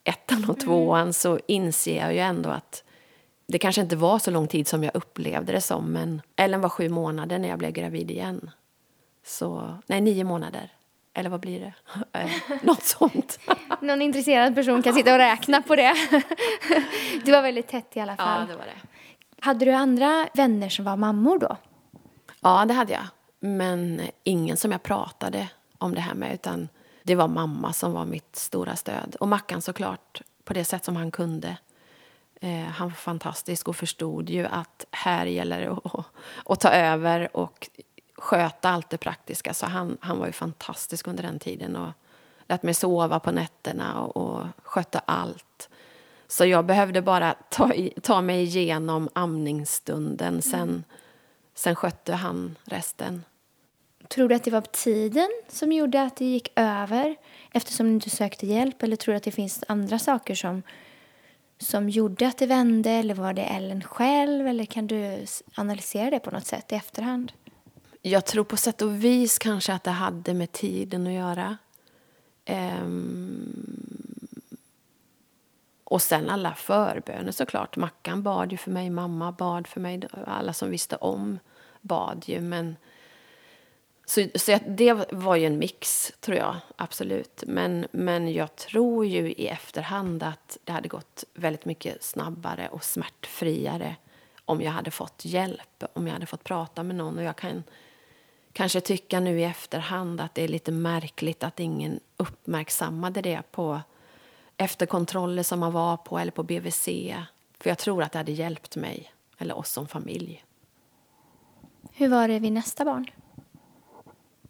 ettan 0.04 0.50
och 0.50 0.60
tvåan 0.60 1.02
mm. 1.02 1.14
så 1.14 1.40
inser 1.48 1.98
jag 1.98 2.14
ju 2.14 2.20
ändå 2.20 2.50
att 2.50 2.84
det 3.48 3.60
kanske 3.60 3.82
inte 3.82 3.96
var 3.96 4.20
så 4.20 4.32
lång 4.32 4.48
tid 4.48 4.68
som 4.68 4.84
jag 4.84 4.96
upplevde 4.96 5.52
det 5.54 5.62
som 5.62 5.92
men 5.92 6.22
Ellen 6.36 6.62
var 6.62 6.70
sju 6.70 6.90
månader 6.90 7.40
när 7.40 7.50
jag 7.50 7.60
blev 7.60 7.72
gravid 7.72 8.12
igen. 8.12 8.52
Så, 9.26 9.78
nej, 9.88 10.02
nio 10.02 10.24
månader. 10.24 10.72
Eller 11.14 11.30
vad 11.30 11.40
blir 11.40 11.60
det? 11.60 11.74
Eh, 12.20 12.30
något 12.64 12.84
sånt. 12.84 13.40
Någon 13.82 14.02
intresserad 14.02 14.56
person 14.56 14.82
kan 14.84 14.94
sitta 14.94 15.14
och 15.14 15.18
räkna 15.18 15.62
på 15.62 15.76
det. 15.76 15.94
Du 17.26 17.32
var 17.32 17.42
väldigt 17.42 17.68
tätt 17.68 17.98
i 17.98 18.00
alla 18.00 18.16
fall. 18.16 18.42
Ja, 18.42 18.48
det 18.48 18.56
var 18.56 18.66
det. 18.66 18.88
Hade 19.44 19.66
du 19.66 19.72
andra 19.72 20.28
vänner 20.34 20.70
som 20.70 20.86
var 20.86 20.96
mammor 20.96 21.40
då? 21.40 21.58
Ja, 22.42 22.66
det 22.66 22.74
hade 22.74 22.94
jag. 22.94 23.06
Men 23.40 24.02
ingen 24.24 24.58
som 24.58 24.72
jag 24.72 24.84
pratade 24.84 25.50
om 25.78 25.96
det 25.96 26.02
här 26.02 26.14
med. 26.14 26.34
Utan 26.34 26.70
det 27.04 27.16
var 27.16 27.28
mamma 27.28 27.74
som 27.74 27.94
var 27.94 28.06
mitt 28.06 28.36
stora 28.36 28.76
stöd. 28.76 29.16
Och 29.20 29.28
Mackan 29.28 29.62
såklart, 29.62 30.22
på 30.44 30.54
det 30.54 30.66
sätt 30.66 30.86
som 30.86 30.96
han 30.96 31.12
kunde. 31.12 31.58
Eh, 32.42 32.64
han 32.64 32.88
var 32.88 32.96
fantastisk 32.96 33.68
och 33.68 33.76
förstod 33.76 34.30
ju 34.30 34.46
att 34.46 34.86
här 34.92 35.26
gäller 35.26 35.62
det 35.62 35.72
att, 35.72 36.06
att 36.46 36.60
ta 36.60 36.70
över 36.70 37.38
och 37.38 37.70
sköta 38.18 38.70
allt 38.70 38.90
det 38.90 38.98
praktiska. 38.98 39.54
Så 39.54 39.66
han, 39.66 39.98
han 40.02 40.20
var 40.20 40.26
ju 40.26 40.32
fantastisk 40.32 41.08
under 41.08 41.24
den 41.24 41.40
tiden 41.40 41.76
och 41.76 41.92
lät 42.48 42.64
mig 42.64 42.74
sova 42.74 43.20
på 43.20 43.32
nätterna 43.32 44.02
och, 44.02 44.18
och 44.18 44.48
skötte 44.64 45.00
allt. 45.00 45.70
Så 46.32 46.46
jag 46.46 46.66
behövde 46.66 47.02
bara 47.02 47.36
ta, 47.50 47.74
ta 48.02 48.22
mig 48.22 48.44
igenom 48.44 49.10
amningsstunden. 49.14 50.42
Sen, 50.42 50.62
mm. 50.62 50.84
sen 51.56 51.76
skötte 51.76 52.14
han 52.14 52.58
resten. 52.64 53.24
Tror 54.08 54.30
du 54.30 54.36
att 54.36 54.44
det 54.44 54.52
var 54.52 54.62
tiden 54.62 55.30
som 55.48 55.72
gjorde 55.72 56.02
att 56.02 56.16
det 56.16 56.26
gick 56.26 56.52
över 56.56 57.16
eftersom 57.52 57.86
du 57.86 57.94
inte 57.94 58.10
sökte 58.10 58.48
hjälp? 58.48 58.84
Eller 58.84 58.96
tror 58.96 59.14
du 59.14 59.18
att 59.18 59.24
det 59.24 59.32
finns 59.32 59.64
andra 59.68 60.00
saker 60.00 60.36
som, 60.36 60.64
som 61.60 61.90
gjorde 61.90 62.28
att 62.28 62.38
det 62.38 62.48
vände? 62.48 62.90
Eller 62.90 63.14
var 63.14 63.34
det 63.34 63.44
Ellen 63.44 63.84
själv? 63.84 64.48
Eller 64.48 64.66
kan 64.66 64.88
du 64.88 65.26
analysera 65.56 66.10
det 66.10 66.20
på 66.20 66.32
något 66.32 66.48
sätt 66.48 66.72
i 66.72 66.76
efterhand? 66.76 67.32
Jag 68.02 68.26
tror 68.26 68.44
på 68.44 68.58
sätt 68.58 68.82
och 68.82 69.04
vis 69.04 69.38
kanske 69.38 69.74
att 69.74 69.84
det 69.84 69.92
hade 69.92 70.34
med 70.34 70.52
tiden 70.52 71.08
att 71.08 71.14
göra. 71.14 71.58
Um, 72.50 73.61
och 75.92 76.02
sen 76.02 76.30
alla 76.30 76.56
förböner 76.56 77.32
såklart. 77.32 77.76
Mackan 77.76 78.24
bad 78.24 78.52
ju 78.52 78.58
för 78.58 78.72
mig, 78.72 78.90
mamma 78.90 79.32
bad 79.32 79.68
för 79.68 79.80
mig. 79.80 80.02
Alla 80.28 80.54
som 80.54 80.70
visste 80.70 80.96
om 80.96 81.40
bad 81.82 82.24
ju. 82.28 82.42
Men, 82.42 82.76
så, 84.06 84.28
så 84.36 84.60
det 84.68 84.94
var 85.12 85.36
ju 85.36 85.46
en 85.46 85.58
mix, 85.58 86.14
tror 86.20 86.38
jag. 86.38 86.56
Absolut. 86.76 87.44
Men, 87.48 87.88
men 87.92 88.34
jag 88.34 88.56
tror 88.56 89.06
ju 89.06 89.32
i 89.32 89.48
efterhand 89.48 90.24
att 90.24 90.58
det 90.64 90.72
hade 90.72 90.88
gått 90.88 91.24
väldigt 91.34 91.66
mycket 91.66 92.04
snabbare 92.04 92.70
och 92.70 92.84
smärtfriare 92.84 93.96
om 94.46 94.62
jag 94.62 94.72
hade 94.72 94.92
fått 94.92 95.26
hjälp, 95.26 95.84
om 95.94 96.08
jag 96.08 96.14
hade 96.14 96.26
fått 96.26 96.44
prata 96.44 96.84
med 96.84 96.96
någon. 96.96 97.18
Och 97.18 97.24
jag 97.24 97.36
kan 97.36 97.64
kanske 98.54 98.82
tycka 98.82 99.20
nu 99.20 99.40
i 99.40 99.44
efterhand 99.44 100.22
att 100.22 100.36
det 100.36 100.44
är 100.44 100.48
lite 100.48 100.72
märkligt 100.72 101.44
att 101.44 101.60
ingen 101.60 102.00
uppmärksammade 102.18 103.22
det 103.22 103.42
på 103.52 103.82
efterkontroller 104.62 105.44
som 105.44 105.60
man 105.60 105.72
var 105.72 105.98
på 105.98 106.20
eller 106.20 106.32
på 106.32 106.44
BVC. 106.44 106.86
För 107.60 107.70
jag 107.70 107.78
tror 107.78 108.04
att 108.04 108.12
det 108.12 108.18
hade 108.18 108.32
hjälpt 108.32 108.76
mig, 108.76 109.12
eller 109.38 109.58
oss 109.58 109.72
som 109.72 109.88
familj. 109.88 110.44
Hur 111.92 112.10
var 112.10 112.28
det 112.28 112.40
vid 112.40 112.52
nästa 112.52 112.86
barn? 112.86 113.06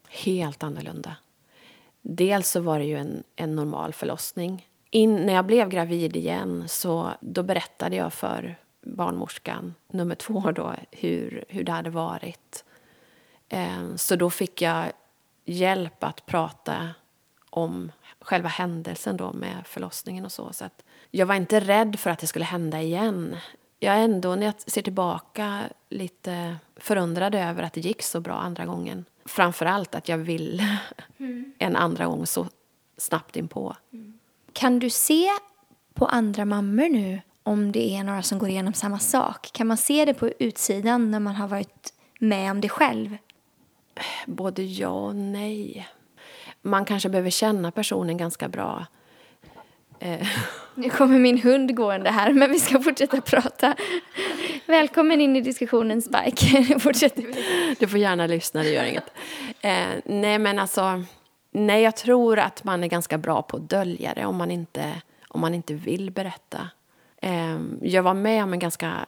Helt 0.10 0.64
annorlunda. 0.64 1.16
Dels 2.02 2.50
så 2.50 2.60
var 2.60 2.80
det 2.80 2.86
ju 2.86 2.98
en, 2.98 3.24
en 3.36 3.56
normal 3.56 3.94
förlossning. 3.94 4.68
In, 4.90 5.16
när 5.16 5.34
jag 5.34 5.46
blev 5.46 5.70
gravid 5.70 6.16
igen 6.16 6.64
så 6.68 7.12
då 7.22 7.44
berättade 7.44 7.96
jag 7.96 8.14
för 8.14 8.56
barnmorskan, 8.82 9.76
nummer 9.88 10.16
två, 10.16 10.52
då, 10.52 10.74
hur, 10.92 11.46
hur 11.48 11.64
det 11.64 11.72
hade 11.72 11.90
varit. 11.90 12.66
Eh, 13.50 13.96
så 13.96 14.16
då 14.16 14.30
fick 14.30 14.62
jag 14.62 14.86
hjälp 15.46 16.04
att 16.04 16.26
prata 16.26 16.90
om 17.52 17.92
själva 18.20 18.50
händelsen 18.50 19.18
då 19.18 19.34
med 19.34 19.58
förlossningen 19.66 20.26
och 20.26 20.32
så. 20.32 20.54
så 20.54 20.66
att 20.66 20.84
jag 21.12 21.26
var 21.26 21.36
inte 21.36 21.60
rädd 21.60 22.00
för 22.00 22.10
att 22.10 22.20
det 22.20 22.28
skulle 22.28 22.46
hända 22.46 22.82
igen. 22.82 23.38
Jag 23.80 23.96
är 23.96 24.04
ändå, 24.04 24.36
när 24.36 24.46
jag 24.46 24.54
ser 24.62 24.82
tillbaka, 24.82 25.64
lite 25.90 26.56
förundrad 26.76 27.36
över 27.36 27.64
att 27.64 27.74
det 27.74 27.82
gick 27.82 28.02
så 28.02 28.20
bra 28.20 28.34
andra 28.34 28.66
gången. 28.66 29.06
Framför 29.26 29.66
allt 29.66 29.96
att 29.96 30.10
jag 30.10 30.18
ville 30.18 30.78
mm. 31.18 31.54
en 31.58 31.76
andra 31.76 32.06
gång 32.06 32.28
så 32.28 32.48
snabbt 32.98 33.36
inpå. 33.36 33.76
Mm. 33.94 34.20
Kan 34.54 34.80
du 34.80 34.90
se 34.90 35.30
på 35.94 36.06
andra 36.06 36.46
mammor 36.46 36.90
nu 36.90 37.22
om 37.44 37.72
det 37.72 37.96
är 37.96 38.04
några 38.04 38.24
som 38.24 38.40
går 38.40 38.50
igenom 38.50 38.74
samma 38.74 39.00
sak? 39.00 39.50
Kan 39.54 39.68
man 39.68 39.78
se 39.78 40.06
det 40.06 40.14
på 40.14 40.30
utsidan 40.40 41.12
när 41.12 41.20
man 41.20 41.36
har 41.36 41.48
varit 41.48 41.94
med 42.20 42.52
om 42.52 42.62
det 42.62 42.70
själv? 42.70 43.18
Både 44.26 44.64
ja 44.64 44.90
och 44.90 45.16
nej. 45.16 45.88
Man 46.62 46.86
kanske 46.86 47.10
behöver 47.10 47.30
känna 47.30 47.72
personen 47.72 48.18
ganska 48.18 48.48
bra. 48.48 48.86
Eh. 50.00 50.28
Nu 50.76 50.90
kommer 50.90 51.20
min 51.20 51.42
hund 51.42 51.76
gående 51.76 52.10
här, 52.10 52.34
men 52.34 52.52
vi 52.52 52.60
ska 52.60 52.80
fortsätta 52.80 53.22
prata. 53.22 53.76
Välkommen 54.66 55.22
in 55.22 55.36
i 55.36 55.42
diskussionen, 55.42 56.02
Spike. 56.02 56.80
Fortsätter 56.80 57.22
vi. 57.22 57.76
Du 57.80 57.88
får 57.88 58.00
gärna 58.00 58.28
lyssna, 58.28 58.64
det 58.64 58.70
gör 58.70 58.84
inget. 58.84 59.12
Eh, 59.62 59.88
nej, 60.06 60.40
men 60.40 60.60
alltså... 60.60 61.04
Nej, 61.54 61.84
jag 61.84 61.96
tror 61.96 62.40
att 62.40 62.64
man 62.64 62.84
är 62.84 62.88
ganska 62.88 63.18
bra 63.18 63.42
på 63.42 63.58
att 63.58 63.70
dölja 63.70 64.14
det 64.14 64.26
om 64.26 64.36
man 64.36 64.52
inte, 64.52 65.02
om 65.28 65.42
man 65.42 65.54
inte 65.54 65.74
vill 65.74 66.12
berätta. 66.12 66.70
Eh, 67.22 67.60
jag 67.82 68.04
var 68.04 68.14
med 68.14 68.44
om 68.44 68.54
en 68.54 68.60
ganska 68.60 69.06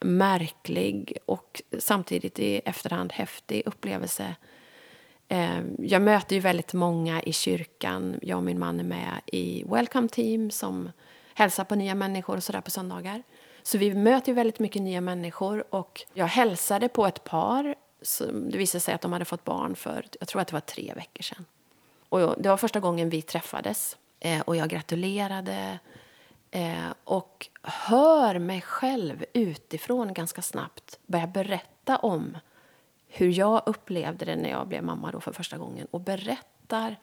märklig 0.00 1.18
och 1.26 1.62
samtidigt 1.78 2.38
i 2.38 2.60
efterhand 2.64 3.12
häftig 3.12 3.62
upplevelse. 3.66 4.34
Eh, 5.28 5.62
jag 5.78 6.02
möter 6.02 6.36
ju 6.36 6.40
väldigt 6.40 6.72
många 6.72 7.22
i 7.22 7.32
kyrkan. 7.32 8.18
Jag 8.22 8.36
och 8.36 8.44
min 8.44 8.58
man 8.58 8.80
är 8.80 8.84
med 8.84 9.20
i 9.26 9.64
Welcome 9.66 10.08
Team 10.08 10.50
som 10.50 10.90
hälsar 11.34 11.64
på 11.64 11.74
nya 11.74 11.94
människor 11.94 12.36
och 12.36 12.42
sådär 12.42 12.60
på 12.60 12.70
söndagar. 12.70 13.22
Så 13.62 13.78
vi 13.78 13.94
möter 13.94 14.28
ju 14.28 14.34
väldigt 14.34 14.58
mycket 14.58 14.82
nya 14.82 15.00
människor 15.00 15.64
och 15.74 16.02
jag 16.14 16.26
hälsade 16.26 16.88
på 16.88 17.06
ett 17.06 17.24
par. 17.24 17.74
Det 18.50 18.58
visade 18.58 18.80
sig 18.80 18.94
att 18.94 19.00
de 19.00 19.12
hade 19.12 19.24
fått 19.24 19.44
barn 19.44 19.76
för, 19.76 20.06
jag 20.20 20.28
tror 20.28 20.40
att 20.40 20.48
det 20.48 20.54
var 20.54 20.60
tre 20.60 20.92
veckor 20.96 21.22
sedan. 21.22 21.44
Och 22.08 22.34
det 22.38 22.48
var 22.48 22.56
första 22.56 22.80
gången 22.80 23.08
vi 23.10 23.22
träffades 23.22 23.96
eh, 24.20 24.40
och 24.40 24.56
jag 24.56 24.68
gratulerade 24.68 25.78
eh, 26.50 26.92
och 27.04 27.48
hör 27.62 28.38
mig 28.38 28.60
själv 28.60 29.24
utifrån 29.32 30.14
ganska 30.14 30.42
snabbt 30.42 30.98
börja 31.06 31.26
berätta 31.26 31.96
om 31.96 32.38
hur 33.16 33.38
jag 33.38 33.62
upplevde 33.66 34.24
det 34.24 34.36
när 34.36 34.50
jag 34.50 34.68
blev 34.68 34.84
mamma 34.84 35.10
då 35.10 35.20
för 35.20 35.32
första 35.32 35.58
gången 35.58 35.86
och 35.90 36.00
berättar 36.00 36.96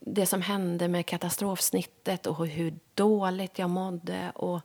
det 0.00 0.26
som 0.26 0.42
hände 0.42 0.88
med 0.88 1.06
katastrofsnittet 1.06 2.26
och 2.26 2.46
hur 2.46 2.74
dåligt 2.94 3.58
jag 3.58 3.70
mådde 3.70 4.32
och 4.34 4.60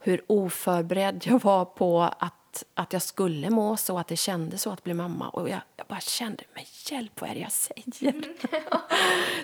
hur 0.00 0.24
oförberedd 0.26 1.22
jag 1.26 1.42
var 1.42 1.64
på 1.64 2.02
att, 2.02 2.64
att 2.74 2.92
jag 2.92 3.02
skulle 3.02 3.50
må 3.50 3.76
så, 3.76 3.98
att 3.98 4.08
det 4.08 4.16
kändes 4.16 4.62
så 4.62 4.70
att 4.70 4.84
bli 4.84 4.94
mamma. 4.94 5.28
Och 5.28 5.48
jag, 5.48 5.60
jag 5.76 5.86
bara 5.86 6.00
kände, 6.00 6.44
men 6.54 6.64
hjälp, 6.90 7.20
vad 7.20 7.30
är 7.30 7.34
det 7.34 7.40
jag 7.40 7.52
säger? 7.52 7.84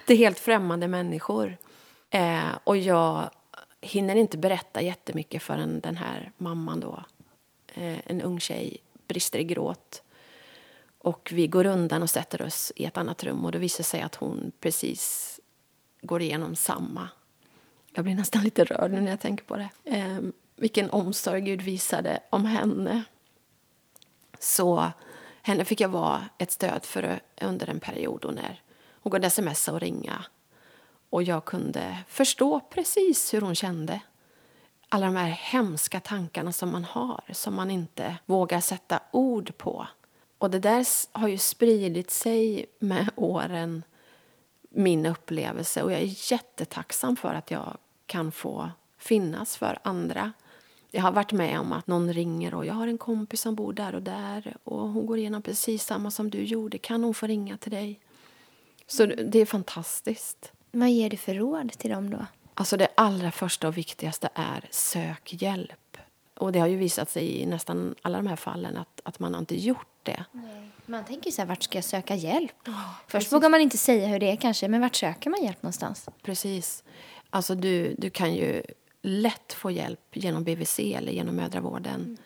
det 0.06 0.14
är 0.14 0.16
helt 0.16 0.38
främmande 0.38 0.88
människor. 0.88 1.56
Eh, 2.10 2.50
och 2.64 2.76
jag 2.76 3.30
hinner 3.80 4.16
inte 4.16 4.38
berätta 4.38 4.82
jättemycket 4.82 5.42
förrän 5.42 5.80
den 5.80 5.96
här 5.96 6.32
mamman 6.36 6.80
då, 6.80 7.04
eh, 7.74 7.98
en 8.10 8.22
ung 8.22 8.40
tjej, 8.40 8.76
brister 9.06 9.38
i 9.38 9.44
gråt. 9.44 10.02
Och 11.02 11.30
vi 11.32 11.46
går 11.46 11.66
undan 11.66 12.02
och 12.02 12.10
sätter 12.10 12.42
oss 12.42 12.72
i 12.76 12.84
ett 12.84 12.96
annat 12.96 13.24
rum 13.24 13.44
och 13.44 13.52
det 13.52 13.58
visar 13.58 13.84
sig 13.84 14.00
att 14.00 14.14
hon 14.14 14.52
precis 14.60 15.40
går 16.02 16.22
igenom 16.22 16.56
samma. 16.56 17.08
Jag 17.94 18.04
blir 18.04 18.14
nästan 18.14 18.42
lite 18.42 18.64
rörd 18.64 18.90
nu 18.90 19.00
när 19.00 19.10
jag 19.10 19.20
tänker 19.20 19.44
på 19.44 19.56
det. 19.56 19.68
Eh, 19.84 20.18
vilken 20.56 20.90
omsorg 20.90 21.40
Gud 21.40 21.62
visade 21.62 22.20
om 22.30 22.44
henne. 22.44 23.04
Så 24.38 24.92
henne 25.42 25.64
fick 25.64 25.80
jag 25.80 25.88
vara 25.88 26.28
ett 26.38 26.50
stöd 26.50 26.84
för 26.84 27.20
under 27.40 27.70
en 27.70 27.80
period 27.80 28.24
och 28.24 28.34
när 28.34 28.62
hon 29.02 29.12
kunde 29.12 29.30
smsa 29.30 29.72
och 29.72 29.80
ringa 29.80 30.24
och 31.10 31.22
jag 31.22 31.44
kunde 31.44 31.98
förstå 32.08 32.60
precis 32.60 33.34
hur 33.34 33.40
hon 33.40 33.54
kände. 33.54 34.00
Alla 34.88 35.06
de 35.06 35.16
här 35.16 35.28
hemska 35.28 36.00
tankarna 36.00 36.52
som 36.52 36.72
man 36.72 36.84
har, 36.84 37.24
som 37.32 37.54
man 37.54 37.70
inte 37.70 38.16
vågar 38.26 38.60
sätta 38.60 39.00
ord 39.10 39.56
på. 39.56 39.86
Och 40.40 40.50
det 40.50 40.58
där 40.58 40.86
har 41.12 41.28
ju 41.28 41.38
spridit 41.38 42.10
sig 42.10 42.66
med 42.78 43.10
åren, 43.16 43.82
min 44.70 45.06
upplevelse. 45.06 45.82
Och 45.82 45.92
jag 45.92 46.00
är 46.00 46.32
jättetacksam 46.32 47.16
för 47.16 47.34
att 47.34 47.50
jag 47.50 47.76
kan 48.06 48.32
få 48.32 48.70
finnas 48.98 49.56
för 49.56 49.78
andra. 49.82 50.32
Jag 50.90 51.02
har 51.02 51.12
varit 51.12 51.32
med 51.32 51.60
om 51.60 51.72
att 51.72 51.86
någon 51.86 52.12
ringer 52.12 52.54
och 52.54 52.66
jag 52.66 52.74
har 52.74 52.86
en 52.86 52.98
kompis 52.98 53.40
som 53.40 53.54
bor 53.54 53.72
där 53.72 53.94
och 53.94 54.02
där 54.02 54.56
och 54.64 54.88
hon 54.88 55.06
går 55.06 55.18
igenom 55.18 55.42
precis 55.42 55.84
samma 55.84 56.10
som 56.10 56.30
du 56.30 56.44
gjorde. 56.44 56.78
Kan 56.78 57.04
hon 57.04 57.14
få 57.14 57.26
ringa 57.26 57.56
till 57.56 57.72
dig? 57.72 58.00
Så 58.86 59.06
det 59.06 59.38
är 59.38 59.46
fantastiskt. 59.46 60.52
Vad 60.70 60.90
ger 60.90 61.10
du 61.10 61.16
för 61.16 61.34
råd 61.34 61.72
till 61.72 61.90
dem 61.90 62.10
då? 62.10 62.26
Alltså 62.54 62.76
det 62.76 62.88
allra 62.94 63.30
första 63.30 63.68
och 63.68 63.76
viktigaste 63.76 64.28
är 64.34 64.68
sök 64.70 65.42
hjälp. 65.42 65.96
Och 66.34 66.52
det 66.52 66.58
har 66.58 66.66
ju 66.66 66.76
visat 66.76 67.10
sig 67.10 67.40
i 67.40 67.46
nästan 67.46 67.94
alla 68.02 68.18
de 68.18 68.26
här 68.26 68.36
fallen 68.36 68.76
att, 68.76 69.00
att 69.04 69.18
man 69.18 69.34
har 69.34 69.40
inte 69.40 69.60
gjort 69.60 69.86
det. 70.02 70.24
Man 70.86 71.04
tänker 71.04 71.30
så 71.30 71.42
här, 71.42 71.48
vart 71.48 71.62
ska 71.62 71.78
jag 71.78 71.84
söka 71.84 72.14
hjälp? 72.14 72.52
Först 72.64 73.12
precis. 73.12 73.32
vågar 73.32 73.48
man 73.48 73.60
inte 73.60 73.78
säga 73.78 74.06
hur 74.06 74.18
det 74.18 74.30
är 74.30 74.36
kanske, 74.36 74.68
men 74.68 74.80
vart 74.80 74.96
söker 74.96 75.30
man 75.30 75.42
hjälp 75.42 75.62
någonstans? 75.62 76.08
Precis. 76.22 76.84
Alltså 77.30 77.54
du, 77.54 77.94
du 77.98 78.10
kan 78.10 78.34
ju 78.34 78.62
lätt 79.02 79.52
få 79.52 79.70
hjälp 79.70 80.00
genom 80.12 80.44
BVC 80.44 80.78
eller 80.78 81.12
genom 81.12 81.36
mödravården. 81.36 81.94
Mm. 81.94 82.16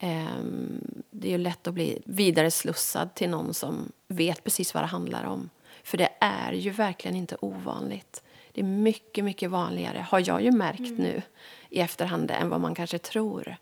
Um, 0.00 1.02
det 1.10 1.28
är 1.28 1.32
ju 1.32 1.38
lätt 1.38 1.66
att 1.66 1.74
bli 1.74 2.02
vidare 2.04 2.50
slussad 2.50 3.14
till 3.14 3.30
någon 3.30 3.54
som 3.54 3.92
vet 4.08 4.44
precis 4.44 4.74
vad 4.74 4.82
det 4.82 4.86
handlar 4.86 5.24
om. 5.24 5.50
För 5.84 5.98
det 5.98 6.08
är 6.20 6.52
ju 6.52 6.70
verkligen 6.70 7.16
inte 7.16 7.36
ovanligt. 7.40 8.22
Det 8.52 8.60
är 8.60 8.64
mycket, 8.64 9.24
mycket 9.24 9.50
vanligare, 9.50 10.06
har 10.08 10.28
jag 10.28 10.42
ju 10.42 10.50
märkt 10.50 10.80
mm. 10.80 10.94
nu 10.94 11.22
i 11.70 11.80
efterhand, 11.80 12.30
än 12.30 12.48
vad 12.48 12.60
man 12.60 12.74
kanske 12.74 12.98
tror. 12.98 13.56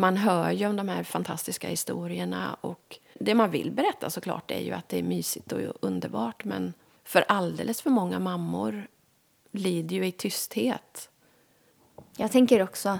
Man 0.00 0.16
hör 0.16 0.50
ju 0.50 0.66
om 0.66 0.76
de 0.76 0.88
här 0.88 1.02
fantastiska 1.02 1.68
historierna 1.68 2.56
och 2.60 2.98
det 3.14 3.34
man 3.34 3.50
vill 3.50 3.70
berätta 3.70 4.10
såklart 4.10 4.50
är 4.50 4.58
ju 4.58 4.72
att 4.72 4.88
det 4.88 4.98
är 4.98 5.02
mysigt 5.02 5.52
och 5.52 5.60
underbart 5.80 6.44
men 6.44 6.74
för 7.04 7.24
alldeles 7.28 7.82
för 7.82 7.90
många 7.90 8.18
mammor 8.18 8.86
lider 9.50 9.96
ju 9.96 10.06
i 10.06 10.12
tysthet. 10.12 11.10
Jag 12.16 12.32
tänker 12.32 12.62
också, 12.62 12.98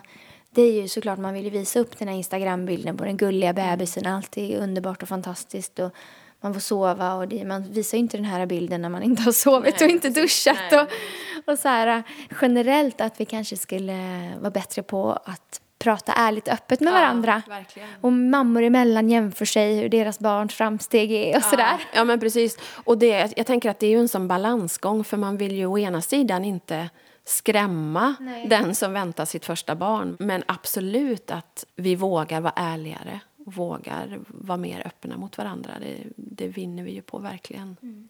det 0.50 0.62
är 0.62 0.82
ju 0.82 0.88
såklart 0.88 1.18
man 1.18 1.34
vill 1.34 1.50
visa 1.50 1.78
upp 1.78 1.98
den 1.98 2.08
här 2.08 2.14
Instagrambilden 2.14 2.96
på 2.96 3.04
den 3.04 3.16
gulliga 3.16 3.52
bebisen, 3.52 4.06
allt 4.06 4.38
är 4.38 4.58
underbart 4.58 5.02
och 5.02 5.08
fantastiskt 5.08 5.78
och 5.78 5.94
man 6.40 6.54
får 6.54 6.60
sova 6.60 7.14
och 7.14 7.28
det, 7.28 7.44
man 7.44 7.72
visar 7.72 7.98
ju 7.98 8.02
inte 8.02 8.16
den 8.16 8.24
här 8.24 8.46
bilden 8.46 8.82
när 8.82 8.88
man 8.88 9.02
inte 9.02 9.22
har 9.22 9.32
sovit 9.32 9.80
nej, 9.80 9.86
och 9.86 9.90
inte 9.90 10.10
duschat. 10.10 10.56
Nej, 10.70 10.80
och, 10.80 11.52
och 11.52 11.58
så 11.58 11.68
här, 11.68 12.02
generellt 12.40 13.00
att 13.00 13.20
vi 13.20 13.24
kanske 13.24 13.56
skulle 13.56 14.30
vara 14.40 14.50
bättre 14.50 14.82
på 14.82 15.12
att 15.12 15.60
prata 15.80 16.12
ärligt 16.12 16.48
och 16.48 16.54
öppet 16.54 16.80
med 16.80 16.90
ja, 16.90 16.94
varandra. 16.94 17.42
Verkligen. 17.48 17.88
Och 18.00 18.12
mammor 18.12 18.62
emellan 18.62 19.08
jämför 19.08 19.44
sig 19.44 19.76
hur 19.76 19.88
deras 19.88 20.18
barns 20.18 20.54
framsteg 20.54 21.12
är 21.12 21.28
och 21.28 21.34
ja. 21.36 21.40
sådär. 21.40 21.80
Ja 21.94 22.04
men 22.04 22.20
precis. 22.20 22.58
Och 22.84 22.98
det, 22.98 23.32
jag 23.36 23.46
tänker 23.46 23.70
att 23.70 23.78
det 23.78 23.86
är 23.86 23.90
ju 23.90 23.98
en 23.98 24.08
sån 24.08 24.28
balansgång 24.28 25.04
för 25.04 25.16
man 25.16 25.36
vill 25.36 25.56
ju 25.56 25.66
å 25.66 25.78
ena 25.78 26.02
sidan 26.02 26.44
inte 26.44 26.90
skrämma 27.24 28.14
Nej. 28.20 28.48
den 28.48 28.74
som 28.74 28.92
väntar 28.92 29.24
sitt 29.24 29.44
första 29.44 29.74
barn. 29.74 30.16
Men 30.18 30.42
absolut 30.46 31.30
att 31.30 31.64
vi 31.76 31.94
vågar 31.96 32.40
vara 32.40 32.54
ärligare 32.56 33.20
och 33.46 33.54
vågar 33.54 34.20
vara 34.26 34.58
mer 34.58 34.86
öppna 34.86 35.16
mot 35.16 35.38
varandra. 35.38 35.72
Det, 35.80 35.96
det 36.16 36.48
vinner 36.48 36.82
vi 36.82 36.92
ju 36.92 37.02
på 37.02 37.18
verkligen. 37.18 37.76
Mm. 37.82 38.08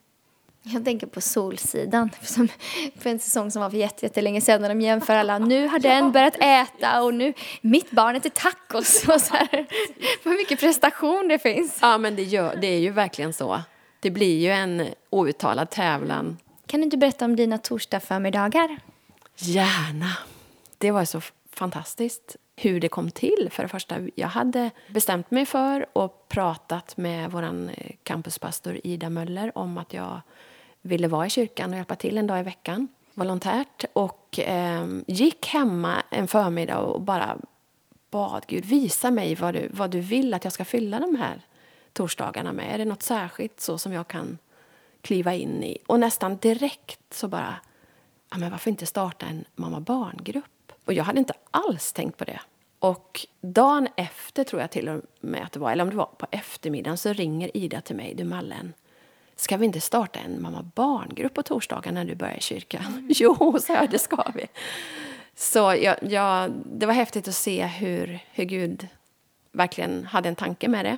Jag 0.63 0.85
tänker 0.85 1.07
på 1.07 1.21
Solsidan, 1.21 2.11
som, 2.23 2.49
för 2.99 3.11
en 3.11 3.19
säsong 3.19 3.51
som 3.51 3.63
var 3.63 3.71
för 3.71 3.77
jättelänge 3.77 4.41
sedan 4.41 4.63
när 4.63 4.69
de 4.69 4.81
jämför 4.81 5.15
alla. 5.15 5.39
Nu 5.39 5.69
har 5.69 5.79
den 5.79 6.13
börjat 6.13 6.37
äta 6.41 7.03
och 7.03 7.15
nu, 7.15 7.33
mitt 7.61 7.91
barn 7.91 8.17
äter 8.17 8.31
tacos. 8.31 9.05
Och 9.09 9.21
så 9.21 9.35
här. 9.35 9.67
Vad 10.23 10.35
mycket 10.35 10.61
prestation 10.61 11.29
det 11.29 11.39
finns. 11.39 11.79
Ja, 11.83 11.99
men 11.99 12.17
det, 12.17 12.23
gör, 12.23 12.57
det 12.57 12.67
är 12.67 12.79
ju 12.79 12.91
verkligen 12.91 13.33
så. 13.33 13.63
Det 14.01 14.11
blir 14.11 14.39
ju 14.39 14.51
en 14.51 14.87
outtalad 15.11 15.71
tävlan. 15.71 16.39
Kan 16.67 16.81
du 16.81 16.85
inte 16.85 16.97
berätta 16.97 17.25
om 17.25 17.37
dina 17.37 17.59
torsdag 17.59 18.01
förmiddagar? 18.01 18.79
Gärna. 19.37 20.17
Det 20.79 20.91
var 20.91 21.05
så 21.05 21.21
fantastiskt 21.53 22.37
hur 22.57 22.81
det 22.81 22.89
kom 22.89 23.11
till. 23.11 23.49
För 23.51 23.63
det 23.63 23.69
första, 23.69 23.97
jag 24.15 24.29
hade 24.29 24.71
bestämt 24.89 25.31
mig 25.31 25.47
för 25.47 25.87
och 25.93 26.29
pratat 26.29 26.97
med 26.97 27.31
vår 27.31 27.43
eh, 27.43 27.71
campuspastor 28.03 28.81
Ida 28.85 29.11
Möller 29.11 29.59
om 29.59 29.79
att 29.79 29.95
jag 29.95 30.21
ville 30.83 31.09
vara 31.09 31.27
i 31.27 31.31
kyrkan 31.31 31.71
och 31.71 31.77
hjälpa 31.77 31.97
till 31.97 32.19
en 32.19 32.27
dag 32.27 32.41
i 32.41 32.43
veckan 32.43 32.89
volontärt 33.15 33.85
och 33.93 34.39
eh, 34.39 34.87
gick 35.07 35.47
hemma 35.47 36.03
en 36.11 36.29
förmiddag 36.29 36.79
och 36.79 37.01
bara 37.01 37.39
bad 38.11 38.45
Gud 38.47 38.65
visa 38.65 39.11
mig 39.11 39.35
vad 39.35 39.55
du, 39.55 39.69
vad 39.73 39.91
du 39.91 40.01
vill 40.01 40.35
att 40.35 40.45
jag 40.45 40.53
ska 40.53 40.65
fylla 40.65 41.01
de 41.01 41.15
här 41.15 41.41
torsdagarna 41.93 42.53
med. 42.53 42.75
Är 42.75 42.79
det 42.79 42.85
något 42.85 43.03
särskilt 43.03 43.61
så 43.61 43.79
som 43.79 43.93
jag 43.93 44.09
kan 44.09 44.39
kliva 45.03 45.35
in 45.35 45.65
i? 45.65 45.79
Och 45.87 46.01
nästan 46.01 46.37
direkt 46.37 47.15
så 47.15 47.29
bara, 47.29 47.55
ja, 48.31 48.39
men 48.39 48.51
varför 48.51 48.71
inte 48.71 48.87
starta 48.87 49.27
en 49.27 49.45
mamma 49.55 49.81
barngrupp? 49.81 50.73
Och 50.85 50.93
jag 50.93 51.05
hade 51.05 51.19
inte 51.19 51.35
alls 51.51 51.93
tänkt 51.93 52.17
på 52.17 52.25
det. 52.25 52.41
Och 52.79 53.27
dagen 53.41 53.89
efter 53.97 54.45
tror 54.45 54.61
jag 54.61 54.71
till 54.71 54.89
och 54.89 55.03
med 55.21 55.43
att 55.45 55.53
det 55.53 55.59
var, 55.59 55.73
eller 55.73 55.85
om 55.85 55.91
det 55.91 55.97
var 55.97 56.11
på 56.19 56.27
eftermiddagen, 56.31 56.99
så 56.99 57.13
ringer 57.13 57.57
Ida 57.57 57.81
till 57.81 57.97
mig, 57.97 58.15
du 58.15 58.25
Mallen, 58.25 58.73
ska 59.41 59.57
vi 59.57 59.67
inte 59.67 59.81
starta 59.81 60.21
en 60.21 60.43
mamma-barngrupp 60.43 61.35
på 61.35 61.43
torsdagar 61.43 61.93
när 61.93 62.05
du 62.05 62.15
börjar 62.15 62.37
i 62.37 62.41
kyrkan? 62.41 62.85
Mm. 62.87 63.07
Jo, 63.15 63.59
sa 63.61 63.75
jag, 63.75 63.91
det 63.91 63.99
ska 63.99 64.25
vi. 64.35 64.47
Så 65.35 65.59
jag, 65.59 65.97
jag, 66.03 66.53
det 66.65 66.87
var 66.87 66.95
häftigt 66.95 67.29
att 67.29 67.35
se 67.35 67.67
hur, 67.67 68.19
hur 68.33 68.45
Gud 68.45 68.89
verkligen 69.53 70.07
hade 70.07 70.29
en 70.29 70.37
tanke 70.37 70.69
med 70.69 70.85
det. 70.85 70.97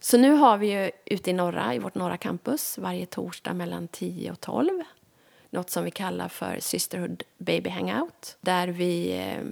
Så 0.00 0.18
nu 0.18 0.32
har 0.32 0.56
vi 0.58 0.72
ju 0.72 0.90
ute 1.04 1.30
i 1.30 1.32
norra, 1.32 1.74
i 1.74 1.78
vårt 1.78 1.94
norra 1.94 2.16
campus 2.16 2.78
varje 2.78 3.06
torsdag 3.06 3.54
mellan 3.54 3.88
10 3.88 4.30
och 4.30 4.40
12 4.40 4.82
något 5.50 5.70
som 5.70 5.84
vi 5.84 5.90
kallar 5.90 6.28
för 6.28 6.58
Sisterhood 6.60 7.22
Baby 7.38 7.70
Hangout 7.70 8.36
där 8.40 8.68
vi 8.68 9.18
eh, 9.18 9.44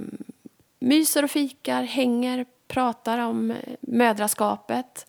myser 0.79 1.23
och 1.23 1.31
fikar, 1.31 1.83
hänger, 1.83 2.47
pratar 2.69 3.19
om 3.19 3.51
eh, 3.51 3.57
mödraskapet. 3.81 5.07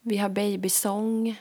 Vi 0.00 0.16
har 0.16 0.28
babysång, 0.28 1.40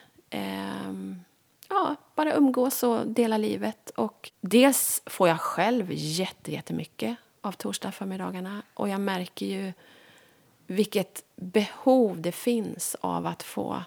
ja, 1.70 1.96
bara 2.16 2.34
umgås 2.34 2.84
och 2.84 3.08
dela 3.08 3.38
livet. 3.38 3.90
Och 3.90 4.32
dels 4.42 5.02
får 5.06 5.28
jag 5.28 5.40
själv 5.40 5.88
jättemycket 5.92 7.18
av 7.42 7.52
torsdagsförmiddagarna 7.52 8.62
och 8.74 8.90
jag 8.90 9.02
märker 9.02 9.46
ju 9.46 9.74
vilket 10.68 11.24
behov 11.36 12.22
det 12.22 12.32
finns 12.32 12.96
av 13.02 13.26
att 13.26 13.44
få 13.44 13.84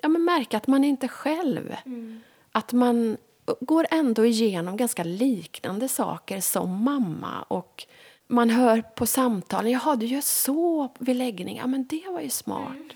ja, 0.00 0.08
men 0.08 0.24
märka 0.24 0.56
att 0.56 0.66
man 0.66 0.84
är 0.84 0.88
inte 0.88 1.08
själv. 1.08 1.76
Mm. 1.86 2.20
Att 2.52 2.72
man 2.72 3.16
går 3.60 3.86
ändå 3.90 4.26
igenom 4.26 4.76
ganska 4.76 5.04
liknande 5.04 5.88
saker 5.88 6.40
som 6.40 6.84
mamma. 6.84 7.42
Och 7.48 7.86
Man 8.26 8.50
hör 8.50 8.82
på 8.82 9.06
samtalen 9.06 9.72
jaha 9.72 9.96
du 9.96 10.06
gör 10.06 10.20
så 10.20 10.88
vid 10.98 11.16
läggning. 11.16 11.56
Ja, 11.56 11.66
men 11.66 11.86
det 11.86 12.04
var 12.08 12.20
ju 12.20 12.30
smart. 12.30 12.76
Mm 12.76 12.88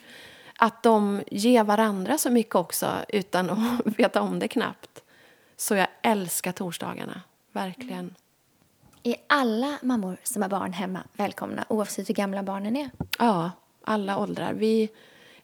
att 0.63 0.83
de 0.83 1.23
ger 1.31 1.65
varandra 1.65 2.19
så 2.19 2.31
mycket 2.31 2.55
också 2.55 2.91
utan 3.09 3.51
att 3.51 3.59
veta 3.99 4.23
om 4.23 4.39
det 4.39 4.49
knappt. 4.49 5.03
Så 5.57 5.75
jag 5.75 5.87
älskar 6.03 6.53
torsdagarna, 6.53 7.21
verkligen. 7.53 8.15
Är 9.03 9.17
alla 9.27 9.79
mammor 9.83 10.17
som 10.23 10.43
har 10.43 10.49
barn 10.49 10.73
hemma 10.73 11.01
välkomna 11.13 11.65
oavsett 11.69 12.09
hur 12.09 12.15
gamla 12.15 12.43
barnen 12.43 12.77
är? 12.77 12.91
Ja, 13.19 13.51
alla 13.85 14.19
åldrar. 14.19 14.53
Vi 14.53 14.89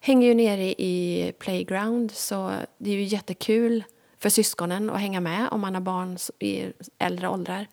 hänger 0.00 0.28
ju 0.28 0.34
nere 0.34 0.64
i 0.64 1.32
Playground 1.38 2.10
så 2.10 2.52
det 2.78 2.90
är 2.90 2.94
ju 2.94 3.02
jättekul 3.02 3.84
för 4.18 4.30
syskonen 4.30 4.90
att 4.90 5.00
hänga 5.00 5.20
med 5.20 5.48
om 5.50 5.60
man 5.60 5.74
har 5.74 5.82
barn 5.82 6.16
i 6.38 6.72
äldre 6.98 7.28
åldrar. 7.28 7.66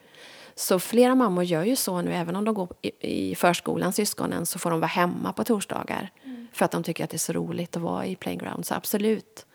Så 0.55 0.79
flera 0.79 1.15
mammor 1.15 1.43
gör 1.43 1.63
ju 1.63 1.75
så 1.75 2.01
nu, 2.01 2.13
även 2.13 2.35
om 2.35 2.45
de 2.45 2.53
går 2.53 2.67
i 2.99 3.35
förskolan, 3.35 3.93
syskonen, 3.93 4.45
så 4.45 4.59
får 4.59 4.71
de 4.71 4.79
vara 4.79 4.87
hemma 4.87 5.33
på 5.33 5.43
torsdagar. 5.43 6.11
Mm. 6.23 6.32
För 6.53 6.65
att 6.65 6.71
de 6.71 6.83
tycker 6.83 7.03
att 7.03 7.09
det 7.09 7.15
är 7.15 7.19
så 7.19 7.33
roligt 7.33 7.75
att 7.75 7.81
vara 7.81 8.05
i 8.05 8.15
playground. 8.15 8.65
Så 8.65 8.73
absolut, 8.75 9.45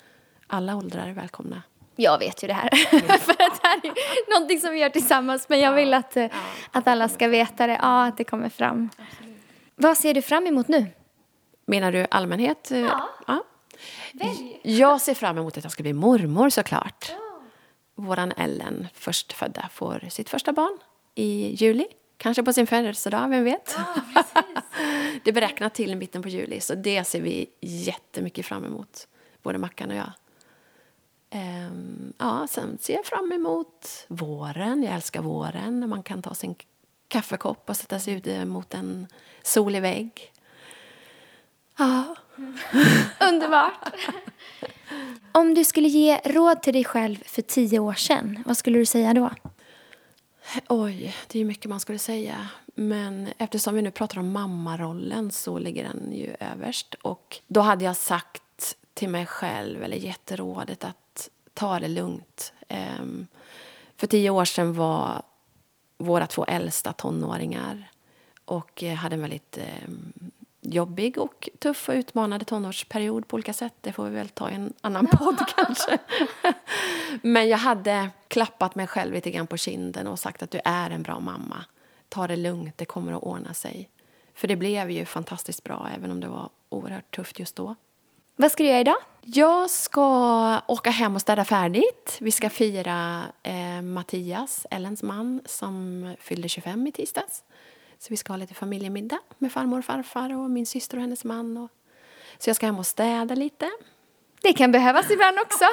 alla 0.46 0.76
åldrar 0.76 1.06
är 1.06 1.12
välkomna. 1.12 1.62
Jag 1.96 2.18
vet 2.18 2.44
ju 2.44 2.48
det 2.48 2.54
här. 2.54 2.70
för 3.18 3.37
det 3.38 3.58
här 3.62 3.80
är 3.82 4.30
någonting 4.34 4.61
som 4.61 4.72
vi 4.72 4.78
gör 4.78 4.90
tillsammans. 4.90 5.48
Men 5.48 5.61
jag 5.61 5.72
vill 5.72 5.94
att, 5.94 6.16
ja, 6.16 6.28
att 6.72 6.88
alla 6.88 7.08
ska 7.08 7.28
veta 7.28 7.66
det. 7.66 7.78
Ja, 7.82 8.06
att 8.06 8.16
det 8.16 8.24
kommer 8.24 8.48
fram. 8.48 8.88
Vad 9.74 9.98
ser 9.98 10.14
du 10.14 10.22
fram 10.22 10.46
emot 10.46 10.68
nu? 10.68 10.87
Menar 11.66 11.92
du 11.92 12.06
allmänhet? 12.11 12.70
Ja. 12.70 13.08
ja. 13.26 13.44
Jag 14.62 15.00
ser 15.00 15.14
fram 15.14 15.38
emot 15.38 15.58
att 15.58 15.64
jag 15.64 15.72
ska 15.72 15.82
bli 15.82 15.92
mormor 15.92 16.50
såklart. 16.50 17.12
Ja. 17.12 17.40
Våran 17.94 18.32
Ellen, 18.37 18.88
förstfödda, 18.94 19.68
får 19.72 20.04
sitt 20.11 20.30
första 20.30 20.52
barn 20.52 20.78
i 21.14 21.54
juli. 21.54 21.87
Kanske 22.18 22.42
på 22.42 22.52
sin 22.52 22.66
födelsedag, 22.66 23.28
vem 23.28 23.44
vet? 23.44 23.76
Ja, 23.76 24.22
det 25.24 25.31
är 25.31 25.35
beräknat 25.35 25.74
till 25.74 25.96
mitten 25.96 26.22
på 26.22 26.28
juli, 26.28 26.61
så 26.61 26.74
det 26.74 27.04
ser 27.04 27.20
vi 27.20 27.46
jättemycket 27.61 28.46
fram 28.46 28.64
emot, 28.64 29.09
både 29.42 29.59
Mackan 29.59 29.90
och 29.90 29.96
jag. 29.96 30.12
Um, 31.35 32.12
ja, 32.18 32.46
sen 32.50 32.78
ser 32.81 32.94
jag 32.94 33.04
fram 33.04 33.33
emot 33.33 34.07
våren. 34.09 34.83
Jag 34.83 34.94
älskar 34.94 35.22
våren 35.22 35.81
när 35.81 35.87
man 35.87 36.02
kan 36.02 36.22
ta 36.22 36.35
sin 36.35 36.54
kaffekopp 37.09 37.70
och 37.70 37.76
sätta 37.76 38.00
sig 38.00 38.14
ute 38.14 38.44
mot 38.44 38.74
en 38.74 39.07
solig 39.42 39.83
vägg. 39.83 40.33
Ja. 41.78 42.16
Underbart. 43.20 43.94
Om 45.33 45.54
du 45.54 45.64
skulle 45.64 45.88
ge 45.88 46.20
råd 46.24 46.62
till 46.62 46.72
dig 46.72 46.85
själv 46.85 47.16
för 47.24 47.42
tio 47.42 47.78
år 47.78 47.94
sedan, 47.94 48.42
vad 48.46 48.57
skulle 48.57 48.78
du 48.78 48.87
säga 48.87 49.14
då? 49.14 49.31
Oj, 50.68 51.16
det 51.26 51.40
är 51.40 51.44
mycket 51.44 51.70
man 51.70 51.80
skulle 51.80 51.98
säga. 51.98 52.48
Men 52.74 53.28
eftersom 53.38 53.74
vi 53.74 53.82
nu 53.82 53.90
pratar 53.90 54.18
om 54.18 54.32
mammarollen 54.32 55.30
så 55.30 55.58
ligger 55.58 55.84
den 55.84 56.12
ju 56.12 56.37
överst. 56.40 56.94
Och 57.02 57.38
då 57.46 57.61
hade 57.61 57.84
jag 57.84 57.96
sagt 57.96 58.76
till 58.94 59.08
mig 59.08 59.26
själv, 59.26 59.82
eller 59.82 59.96
gett 59.96 60.32
rådet 60.32 60.84
att 60.84 61.30
ta 61.54 61.80
det 61.80 61.88
lugnt. 61.88 62.52
Um, 63.00 63.26
för 63.96 64.06
tio 64.06 64.30
år 64.30 64.44
sedan 64.44 64.74
var 64.74 65.22
våra 65.98 66.26
två 66.26 66.44
äldsta 66.44 66.92
tonåringar 66.92 67.90
och 68.44 68.82
eh, 68.82 68.94
hade 68.94 69.14
en 69.14 69.20
väldigt 69.20 69.58
um, 69.87 70.12
jobbig 70.70 71.18
och 71.18 71.48
tuff 71.59 71.88
och 71.88 71.92
utmanande 71.92 72.44
tonårsperiod 72.44 73.28
på 73.28 73.35
olika 73.35 73.52
sätt. 73.52 73.74
Det 73.81 73.92
får 73.92 74.04
vi 74.04 74.11
väl 74.11 74.28
ta 74.28 74.50
i 74.50 74.54
en 74.54 74.72
annan 74.81 75.07
podd 75.18 75.38
kanske. 75.57 75.98
Men 77.22 77.48
jag 77.48 77.59
hade 77.59 78.11
klappat 78.28 78.74
mig 78.74 78.87
själv 78.87 79.14
lite 79.14 79.31
grann 79.31 79.46
på 79.46 79.57
kinden 79.57 80.07
och 80.07 80.18
sagt 80.18 80.42
att 80.42 80.50
du 80.50 80.61
är 80.64 80.90
en 80.90 81.02
bra 81.02 81.20
mamma. 81.20 81.64
Ta 82.09 82.26
det 82.26 82.37
lugnt, 82.37 82.78
det 82.78 82.85
kommer 82.85 83.12
att 83.12 83.22
ordna 83.22 83.54
sig. 83.54 83.90
För 84.35 84.48
det 84.48 84.57
blev 84.57 84.90
ju 84.90 85.04
fantastiskt 85.04 85.64
bra, 85.64 85.88
även 85.96 86.11
om 86.11 86.20
det 86.20 86.28
var 86.28 86.48
oerhört 86.68 87.16
tufft 87.16 87.38
just 87.38 87.57
då. 87.57 87.74
Vad 88.37 88.52
ska 88.52 88.62
du 88.62 88.68
göra 88.68 88.81
idag? 88.81 88.96
Jag 89.22 89.70
ska 89.70 90.61
åka 90.66 90.90
hem 90.90 91.14
och 91.14 91.20
städa 91.20 91.44
färdigt. 91.44 92.16
Vi 92.20 92.31
ska 92.31 92.50
fira 92.50 93.22
eh, 93.42 93.83
Mattias, 93.83 94.66
Ellens 94.70 95.02
man, 95.02 95.40
som 95.44 96.14
fyllde 96.20 96.48
25 96.48 96.87
i 96.87 96.92
tisdags. 96.92 97.42
Så 97.98 98.06
vi 98.11 98.16
ska 98.16 98.32
ha 98.32 98.38
lite 98.38 98.54
familjemiddag 98.54 99.18
med 99.38 99.52
farmor 99.52 99.78
och 99.78 99.84
farfar 99.84 100.37
och 100.37 100.50
min 100.50 100.66
syster 100.66 100.96
och 100.96 101.00
hennes 101.00 101.24
man. 101.24 101.56
Och... 101.56 101.70
Så 102.38 102.50
jag 102.50 102.56
ska 102.56 102.66
hem 102.66 102.78
och 102.78 102.87
städa 102.87 103.34
lite. 103.34 103.70
Det 104.42 104.52
kan 104.52 104.72
behövas 104.72 105.11
ibland 105.11 105.38
också. 105.38 105.64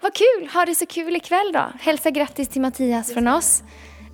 Vad 0.00 0.12
kul! 0.14 0.48
Ha 0.54 0.64
det 0.64 0.74
så 0.74 0.86
kul 0.86 1.16
ikväll 1.16 1.52
då. 1.52 1.72
Hälsa 1.80 2.10
grattis 2.10 2.48
till 2.48 2.60
Mattias 2.60 3.12
från 3.12 3.28
oss. 3.28 3.62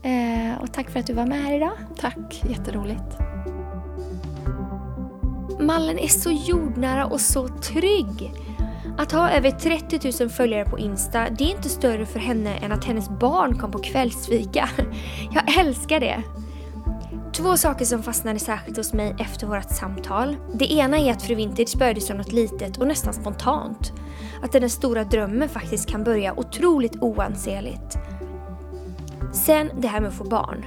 Eh, 0.03 0.63
och 0.63 0.73
tack 0.73 0.91
för 0.91 1.01
att 1.01 1.07
du 1.07 1.13
var 1.13 1.27
med 1.27 1.43
här 1.43 1.55
idag. 1.57 1.79
Tack, 1.97 2.43
jätteroligt. 2.51 3.19
Mallen 5.61 5.99
är 5.99 6.09
så 6.09 6.31
jordnära 6.31 7.07
och 7.07 7.21
så 7.21 7.49
trygg. 7.49 8.33
Att 8.99 9.13
ha 9.13 9.31
över 9.31 9.51
30 9.51 10.23
000 10.23 10.31
följare 10.31 10.65
på 10.65 10.79
Insta, 10.79 11.31
det 11.31 11.45
är 11.45 11.57
inte 11.57 11.69
större 11.69 12.07
för 12.07 12.19
henne 12.19 12.57
än 12.57 12.73
att 12.73 12.85
hennes 12.85 13.09
barn 13.09 13.59
kom 13.59 13.71
på 13.71 13.79
kvällsfika. 13.79 14.69
Jag 15.35 15.59
älskar 15.59 16.01
det. 16.01 16.23
Två 17.33 17.57
saker 17.57 17.85
som 17.85 18.03
fastnade 18.03 18.39
särskilt 18.39 18.77
hos 18.77 18.93
mig 18.93 19.15
efter 19.19 19.47
vårt 19.47 19.71
samtal. 19.71 20.37
Det 20.55 20.73
ena 20.73 20.99
är 20.99 21.13
att 21.13 21.23
Fru 21.23 21.35
Vintage 21.35 21.79
började 21.79 22.01
som 22.01 22.17
något 22.17 22.33
litet 22.33 22.77
och 22.77 22.87
nästan 22.87 23.15
spontant. 23.15 23.93
Att 24.43 24.53
den 24.53 24.71
stora 24.71 25.05
drömmen 25.05 25.49
faktiskt 25.49 25.89
kan 25.89 26.05
börja 26.05 26.35
otroligt 26.39 26.97
oansenligt. 27.01 27.99
Sen 29.33 29.71
det 29.81 29.89
här 29.89 30.01
med 30.01 30.09
att 30.09 30.15
få 30.15 30.25
barn. 30.25 30.65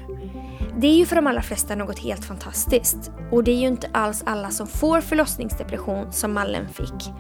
Det 0.77 0.87
är 0.87 0.95
ju 0.95 1.05
för 1.05 1.15
de 1.15 1.27
allra 1.27 1.41
flesta 1.41 1.75
något 1.75 1.99
helt 1.99 2.25
fantastiskt. 2.25 3.11
Och 3.31 3.43
det 3.43 3.51
är 3.51 3.59
ju 3.59 3.67
inte 3.67 3.89
alls 3.91 4.23
alla 4.25 4.49
som 4.49 4.67
får 4.67 5.01
förlossningsdepression 5.01 6.11
som 6.11 6.33
Mallen 6.33 6.69
fick. 6.69 7.11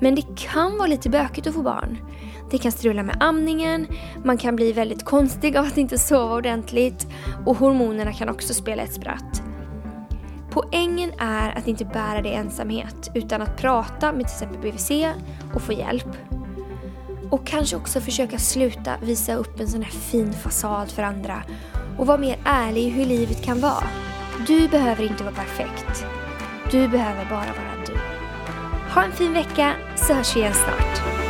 Men 0.00 0.14
det 0.14 0.36
kan 0.36 0.78
vara 0.78 0.86
lite 0.86 1.10
bökigt 1.10 1.46
att 1.46 1.54
få 1.54 1.62
barn. 1.62 1.98
Det 2.50 2.58
kan 2.58 2.72
strula 2.72 3.02
med 3.02 3.16
amningen, 3.20 3.86
man 4.24 4.38
kan 4.38 4.56
bli 4.56 4.72
väldigt 4.72 5.04
konstig 5.04 5.56
av 5.56 5.64
att 5.64 5.76
inte 5.76 5.98
sova 5.98 6.34
ordentligt 6.34 7.06
och 7.46 7.56
hormonerna 7.56 8.12
kan 8.12 8.28
också 8.28 8.54
spela 8.54 8.82
ett 8.82 8.94
spratt. 8.94 9.42
Poängen 10.50 11.12
är 11.18 11.58
att 11.58 11.68
inte 11.68 11.84
bära 11.84 12.22
det 12.22 12.28
i 12.28 12.34
ensamhet 12.34 13.10
utan 13.14 13.42
att 13.42 13.56
prata 13.56 14.12
med 14.12 14.26
till 14.26 14.34
exempel 14.34 14.72
BVC 14.72 14.90
och 15.54 15.62
få 15.62 15.72
hjälp. 15.72 16.08
Och 17.30 17.46
kanske 17.46 17.76
också 17.76 18.00
försöka 18.00 18.38
sluta 18.38 18.94
visa 19.02 19.34
upp 19.34 19.60
en 19.60 19.68
sån 19.68 19.82
här 19.82 19.90
fin 19.90 20.32
fasad 20.32 20.90
för 20.90 21.02
andra 21.02 21.42
och 21.98 22.06
vara 22.06 22.18
mer 22.18 22.38
ärlig 22.44 22.82
i 22.82 22.90
hur 22.90 23.06
livet 23.06 23.42
kan 23.42 23.60
vara. 23.60 23.84
Du 24.46 24.68
behöver 24.68 25.04
inte 25.04 25.24
vara 25.24 25.34
perfekt. 25.34 26.04
Du 26.70 26.88
behöver 26.88 27.24
bara 27.24 27.38
vara. 27.38 27.79
Ha 28.90 29.04
en 29.04 29.12
fin 29.12 29.32
vecka 29.32 29.72
så 29.96 30.14
hörs 30.14 30.36
vi 30.36 30.40
igen 30.40 30.54
snart. 30.54 31.29